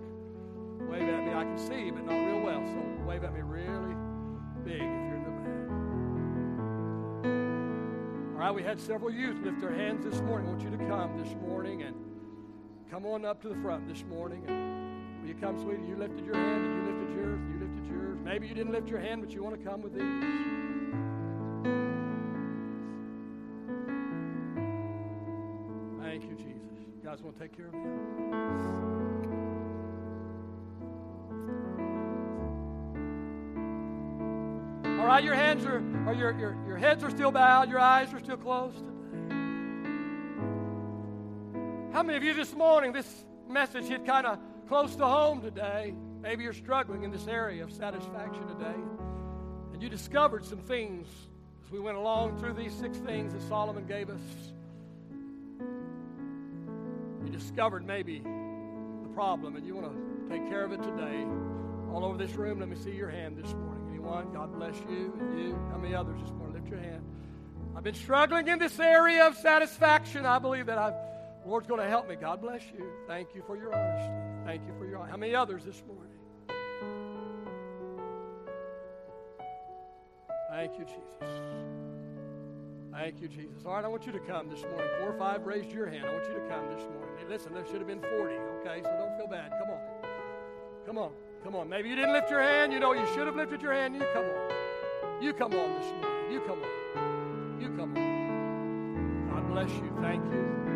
Wave 0.87 1.01
at 1.01 1.25
me. 1.25 1.33
I 1.33 1.45
can 1.45 1.57
see, 1.57 1.89
but 1.89 2.05
not 2.05 2.13
real 2.13 2.41
well. 2.41 2.63
So 2.63 2.77
wave 3.07 3.23
at 3.23 3.33
me 3.33 3.41
really 3.41 3.95
big 4.63 4.75
if 4.75 4.81
you're 4.81 5.15
in 5.15 5.23
the 5.23 5.31
back. 5.31 5.47
All 8.35 8.39
right, 8.39 8.53
we 8.53 8.61
had 8.61 8.79
several 8.79 9.09
youth 9.09 9.39
lift 9.43 9.59
their 9.59 9.73
hands 9.73 10.05
this 10.05 10.21
morning. 10.21 10.47
I 10.47 10.51
want 10.51 10.61
you 10.61 10.69
to 10.69 10.77
come 10.77 11.17
this 11.17 11.33
morning 11.41 11.81
and 11.81 11.95
come 12.91 13.07
on 13.07 13.25
up 13.25 13.41
to 13.41 13.49
the 13.49 13.55
front 13.63 13.87
this 13.87 14.03
morning. 14.03 14.45
And 14.47 15.21
will 15.23 15.29
you 15.29 15.35
come, 15.41 15.59
sweetie? 15.59 15.87
You 15.87 15.95
lifted 15.95 16.23
your 16.23 16.35
hand 16.35 16.63
and 16.63 16.85
you 16.85 16.93
lifted 16.93 17.09
yours. 17.15 17.39
You 17.39 17.45
lifted 17.47 17.47
yours. 17.47 17.56
Maybe 18.27 18.45
you 18.45 18.53
didn't 18.53 18.73
lift 18.73 18.89
your 18.89 18.99
hand, 18.99 19.21
but 19.21 19.31
you 19.31 19.41
want 19.41 19.57
to 19.57 19.63
come 19.67 19.81
with 19.81 19.93
these. 19.93 20.01
Thank 26.03 26.23
you, 26.23 26.35
Jesus. 26.35 26.77
You 26.93 27.01
guys 27.05 27.21
want 27.21 27.37
to 27.37 27.41
take 27.41 27.55
care 27.55 27.67
of 27.67 27.73
me? 27.73 27.79
All 34.99 35.05
right, 35.05 35.23
your 35.23 35.35
hands 35.35 35.63
are, 35.65 35.81
or 36.05 36.13
your, 36.13 36.37
your, 36.37 36.57
your 36.67 36.77
heads 36.77 37.05
are 37.05 37.09
still 37.09 37.31
bowed, 37.31 37.69
your 37.69 37.79
eyes 37.79 38.13
are 38.13 38.19
still 38.19 38.35
closed 38.35 38.75
today. 38.75 38.91
How 41.93 42.03
many 42.03 42.17
of 42.17 42.23
you 42.25 42.33
this 42.33 42.53
morning, 42.53 42.91
this 42.91 43.25
message 43.49 43.85
hit 43.85 44.05
kind 44.05 44.27
of 44.27 44.37
close 44.67 44.97
to 44.97 45.05
home 45.05 45.41
today? 45.41 45.93
Maybe 46.27 46.43
you're 46.43 46.51
struggling 46.51 47.03
in 47.03 47.09
this 47.09 47.25
area 47.25 47.63
of 47.63 47.71
satisfaction 47.71 48.45
today. 48.49 48.75
And 49.71 49.81
you 49.81 49.87
discovered 49.87 50.43
some 50.43 50.57
things 50.57 51.07
as 51.63 51.71
we 51.71 51.79
went 51.79 51.95
along 51.95 52.37
through 52.37 52.51
these 52.51 52.73
six 52.73 52.97
things 52.97 53.31
that 53.31 53.41
Solomon 53.43 53.87
gave 53.87 54.09
us. 54.09 54.19
You 57.23 57.31
discovered 57.31 57.87
maybe 57.87 58.19
the 58.19 59.09
problem 59.13 59.55
and 59.55 59.65
you 59.65 59.73
want 59.73 59.87
to 59.87 60.29
take 60.29 60.49
care 60.49 60.65
of 60.65 60.73
it 60.73 60.83
today. 60.83 61.25
All 61.93 62.03
over 62.03 62.17
this 62.17 62.33
room, 62.33 62.59
let 62.59 62.67
me 62.67 62.75
see 62.75 62.91
your 62.91 63.09
hand 63.09 63.37
this 63.41 63.53
morning. 63.53 63.87
Anyone? 63.89 64.33
God 64.33 64.53
bless 64.53 64.75
you 64.89 65.17
and 65.21 65.39
you. 65.39 65.57
How 65.71 65.77
many 65.77 65.95
others 65.95 66.19
this 66.19 66.31
morning? 66.31 66.55
Lift 66.55 66.67
your 66.67 66.81
hand. 66.81 67.05
I've 67.73 67.85
been 67.85 67.95
struggling 67.95 68.49
in 68.49 68.59
this 68.59 68.77
area 68.81 69.25
of 69.25 69.37
satisfaction. 69.37 70.25
I 70.25 70.39
believe 70.39 70.65
that 70.65 70.77
I've, 70.77 70.95
the 71.43 71.49
Lord's 71.49 71.67
going 71.67 71.79
to 71.79 71.87
help 71.87 72.09
me. 72.09 72.17
God 72.17 72.41
bless 72.41 72.63
you. 72.77 72.85
Thank 73.07 73.33
you 73.33 73.43
for 73.47 73.55
your 73.55 73.73
honesty. 73.73 74.11
Thank 74.45 74.67
you 74.67 74.73
for 74.77 74.85
your 74.85 75.05
How 75.07 75.15
many 75.15 75.33
others 75.33 75.63
this 75.63 75.81
morning? 75.87 76.16
Thank 80.49 80.79
you, 80.79 80.85
Jesus. 80.85 81.41
Thank 82.93 83.21
you, 83.21 83.27
Jesus. 83.27 83.65
All 83.65 83.73
right, 83.73 83.85
I 83.85 83.87
want 83.87 84.05
you 84.05 84.11
to 84.11 84.19
come 84.19 84.49
this 84.49 84.63
morning. 84.63 84.87
Four 84.99 85.09
or 85.09 85.17
five 85.19 85.45
raised 85.45 85.71
your 85.71 85.87
hand. 85.87 86.05
I 86.05 86.13
want 86.13 86.25
you 86.25 86.33
to 86.33 86.47
come 86.47 86.65
this 86.73 86.83
morning. 86.83 87.15
Hey, 87.17 87.25
listen, 87.29 87.53
there 87.53 87.65
should 87.65 87.77
have 87.77 87.87
been 87.87 88.01
40, 88.01 88.35
okay? 88.61 88.81
So 88.81 88.89
don't 88.97 89.15
feel 89.17 89.27
bad. 89.27 89.51
Come 89.51 89.69
on. 89.69 89.79
Come 90.85 90.97
on. 90.97 91.11
Come 91.43 91.55
on. 91.55 91.69
Maybe 91.69 91.89
you 91.89 91.95
didn't 91.95 92.13
lift 92.13 92.31
your 92.31 92.41
hand. 92.41 92.73
You 92.73 92.79
know, 92.79 92.93
you 92.93 93.05
should 93.13 93.27
have 93.27 93.35
lifted 93.35 93.61
your 93.61 93.73
hand. 93.73 93.95
You 93.95 94.05
come 94.13 94.25
on. 94.25 95.21
You 95.21 95.33
come 95.33 95.53
on 95.53 95.79
this 95.79 95.91
morning. 95.91 96.31
You 96.31 96.39
come 96.41 96.61
on. 96.63 97.61
You 97.61 97.69
come 97.77 97.97
on. 97.97 99.29
God 99.29 99.47
bless 99.53 99.69
you. 99.69 99.91
Thank 100.01 100.23
you. 100.31 100.66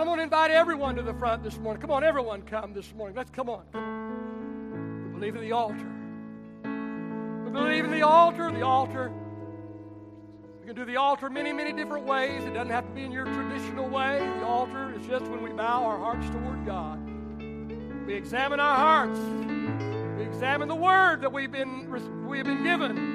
I'm 0.00 0.06
going 0.06 0.16
to 0.16 0.22
invite 0.22 0.50
everyone 0.50 0.96
to 0.96 1.02
the 1.02 1.12
front 1.12 1.42
this 1.42 1.58
morning. 1.58 1.82
Come 1.82 1.90
on, 1.90 2.02
everyone, 2.02 2.40
come 2.40 2.72
this 2.72 2.94
morning. 2.94 3.14
Let's 3.14 3.30
come 3.30 3.50
on. 3.50 3.64
Come 3.70 3.82
on. 3.82 5.12
We 5.12 5.18
believe 5.18 5.36
in 5.36 5.42
the 5.42 5.52
altar. 5.52 5.92
We 7.44 7.50
believe 7.50 7.84
in 7.84 7.90
the 7.90 8.00
altar. 8.00 8.50
The 8.50 8.62
altar. 8.62 9.12
We 10.62 10.68
can 10.68 10.74
do 10.74 10.86
the 10.86 10.96
altar 10.96 11.28
many, 11.28 11.52
many 11.52 11.74
different 11.74 12.06
ways. 12.06 12.42
It 12.44 12.54
doesn't 12.54 12.70
have 12.70 12.86
to 12.86 12.92
be 12.94 13.04
in 13.04 13.12
your 13.12 13.26
traditional 13.26 13.90
way. 13.90 14.20
The 14.38 14.46
altar 14.46 14.94
is 14.98 15.06
just 15.06 15.26
when 15.26 15.42
we 15.42 15.50
bow 15.50 15.84
our 15.84 15.98
hearts 15.98 16.26
toward 16.30 16.64
God. 16.64 16.98
We 18.06 18.14
examine 18.14 18.58
our 18.58 18.76
hearts. 18.76 19.18
We 20.16 20.24
examine 20.24 20.68
the 20.68 20.76
word 20.76 21.20
that 21.20 21.30
we've 21.30 21.52
been, 21.52 22.26
we've 22.26 22.46
been 22.46 22.62
given 22.62 23.09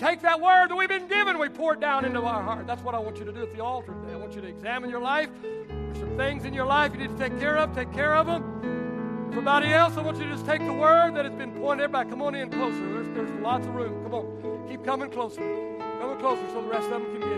take 0.00 0.22
that 0.22 0.40
word 0.40 0.70
that 0.70 0.76
we've 0.76 0.88
been 0.88 1.06
given, 1.08 1.38
we 1.38 1.50
pour 1.50 1.74
it 1.74 1.80
down 1.80 2.06
into 2.06 2.22
our 2.22 2.42
heart. 2.42 2.66
That's 2.66 2.82
what 2.82 2.94
I 2.94 2.98
want 2.98 3.18
you 3.18 3.26
to 3.26 3.32
do 3.32 3.42
at 3.42 3.52
the 3.54 3.62
altar 3.62 3.92
today. 3.92 4.14
I 4.14 4.16
want 4.16 4.34
you 4.34 4.40
to 4.40 4.48
examine 4.48 4.88
your 4.88 5.00
life. 5.00 5.28
There's 5.42 5.98
some 5.98 6.16
things 6.16 6.46
in 6.46 6.54
your 6.54 6.64
life 6.64 6.92
you 6.94 6.98
need 7.00 7.10
to 7.10 7.18
take 7.18 7.38
care 7.38 7.58
of. 7.58 7.74
Take 7.74 7.92
care 7.92 8.14
of 8.14 8.26
them. 8.26 9.30
Somebody 9.34 9.74
else, 9.74 9.98
I 9.98 10.00
want 10.00 10.16
you 10.16 10.24
to 10.24 10.30
just 10.30 10.46
take 10.46 10.64
the 10.64 10.72
word 10.72 11.14
that 11.16 11.26
has 11.26 11.34
been 11.34 11.52
pointed. 11.52 11.84
Everybody, 11.84 12.08
come 12.08 12.22
on 12.22 12.34
in 12.34 12.48
closer. 12.50 12.80
There's, 12.80 13.08
there's 13.14 13.30
lots 13.42 13.66
of 13.66 13.74
room. 13.74 14.02
Come 14.02 14.14
on. 14.14 14.66
Keep 14.70 14.84
coming 14.86 15.10
closer. 15.10 15.40
Coming 15.40 16.18
closer 16.18 16.46
so 16.48 16.62
the 16.62 16.68
rest 16.68 16.88
of 16.90 17.02
them 17.02 17.04
can 17.12 17.20
get 17.20 17.28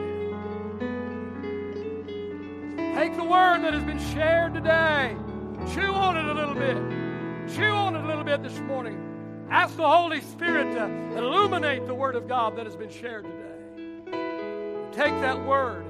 here. 2.79 2.95
Take 2.95 3.17
the 3.17 3.25
word 3.25 3.63
that 3.63 3.75
has 3.75 3.83
been 3.83 3.99
shared 4.15 4.55
today. 4.55 5.17
Chew 5.75 5.93
on 5.93 6.17
it 6.17 6.27
a 6.27 6.33
little 6.33 6.55
bit. 6.55 6.77
Chew 7.53 7.73
on 7.73 7.97
it 7.97 8.05
a 8.05 8.07
little 8.07 8.25
bit 8.25 8.41
this 8.43 8.59
morning. 8.61 9.12
Ask 9.53 9.77
the 9.77 9.87
Holy 9.87 10.23
Spirit 10.23 10.73
to 10.73 10.87
illuminate 11.19 11.87
the 11.87 11.95
Word 11.95 12.17
of 12.17 12.27
God 12.27 12.57
that 12.57 12.65
has 12.65 12.75
been 12.75 12.89
shared 12.89 13.27
today. 13.27 14.17
Take 14.93 15.13
that 15.21 15.45
Word 15.45 15.85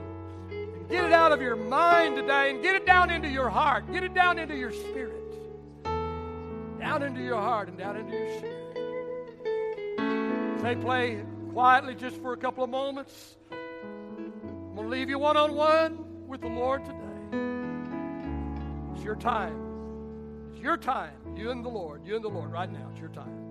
and 0.50 0.88
get 0.88 1.04
it 1.04 1.12
out 1.12 1.30
of 1.30 1.40
your 1.40 1.54
mind 1.54 2.16
today 2.16 2.50
and 2.50 2.60
get 2.60 2.74
it 2.74 2.84
down 2.84 3.08
into 3.08 3.28
your 3.28 3.48
heart. 3.48 3.84
Get 3.92 4.02
it 4.02 4.14
down 4.14 4.40
into 4.40 4.56
your 4.56 4.72
spirit. 4.72 5.14
Down 5.84 7.04
into 7.04 7.22
your 7.22 7.40
heart 7.40 7.68
and 7.68 7.78
down 7.78 7.96
into 7.96 8.10
your 8.10 8.38
spirit. 8.38 8.78
As 10.56 10.62
they 10.62 10.74
play 10.74 11.22
quietly 11.52 11.94
just 11.94 12.16
for 12.16 12.32
a 12.32 12.36
couple 12.36 12.64
of 12.64 12.70
moments, 12.70 13.36
I'm 13.52 14.74
going 14.74 14.88
to 14.88 14.90
leave 14.90 15.08
you 15.08 15.20
one 15.20 15.36
on 15.36 15.54
one 15.54 16.26
with 16.26 16.40
the 16.40 16.48
Lord 16.48 16.84
today. 16.84 16.96
It's 18.96 19.04
your 19.04 19.14
time. 19.14 20.50
It's 20.52 20.60
your 20.60 20.76
time. 20.76 21.14
You 21.36 21.52
and 21.52 21.64
the 21.64 21.68
Lord. 21.68 22.04
You 22.04 22.16
and 22.16 22.24
the 22.24 22.28
Lord 22.28 22.50
right 22.50 22.68
now. 22.68 22.88
It's 22.90 22.98
your 22.98 23.10
time. 23.10 23.41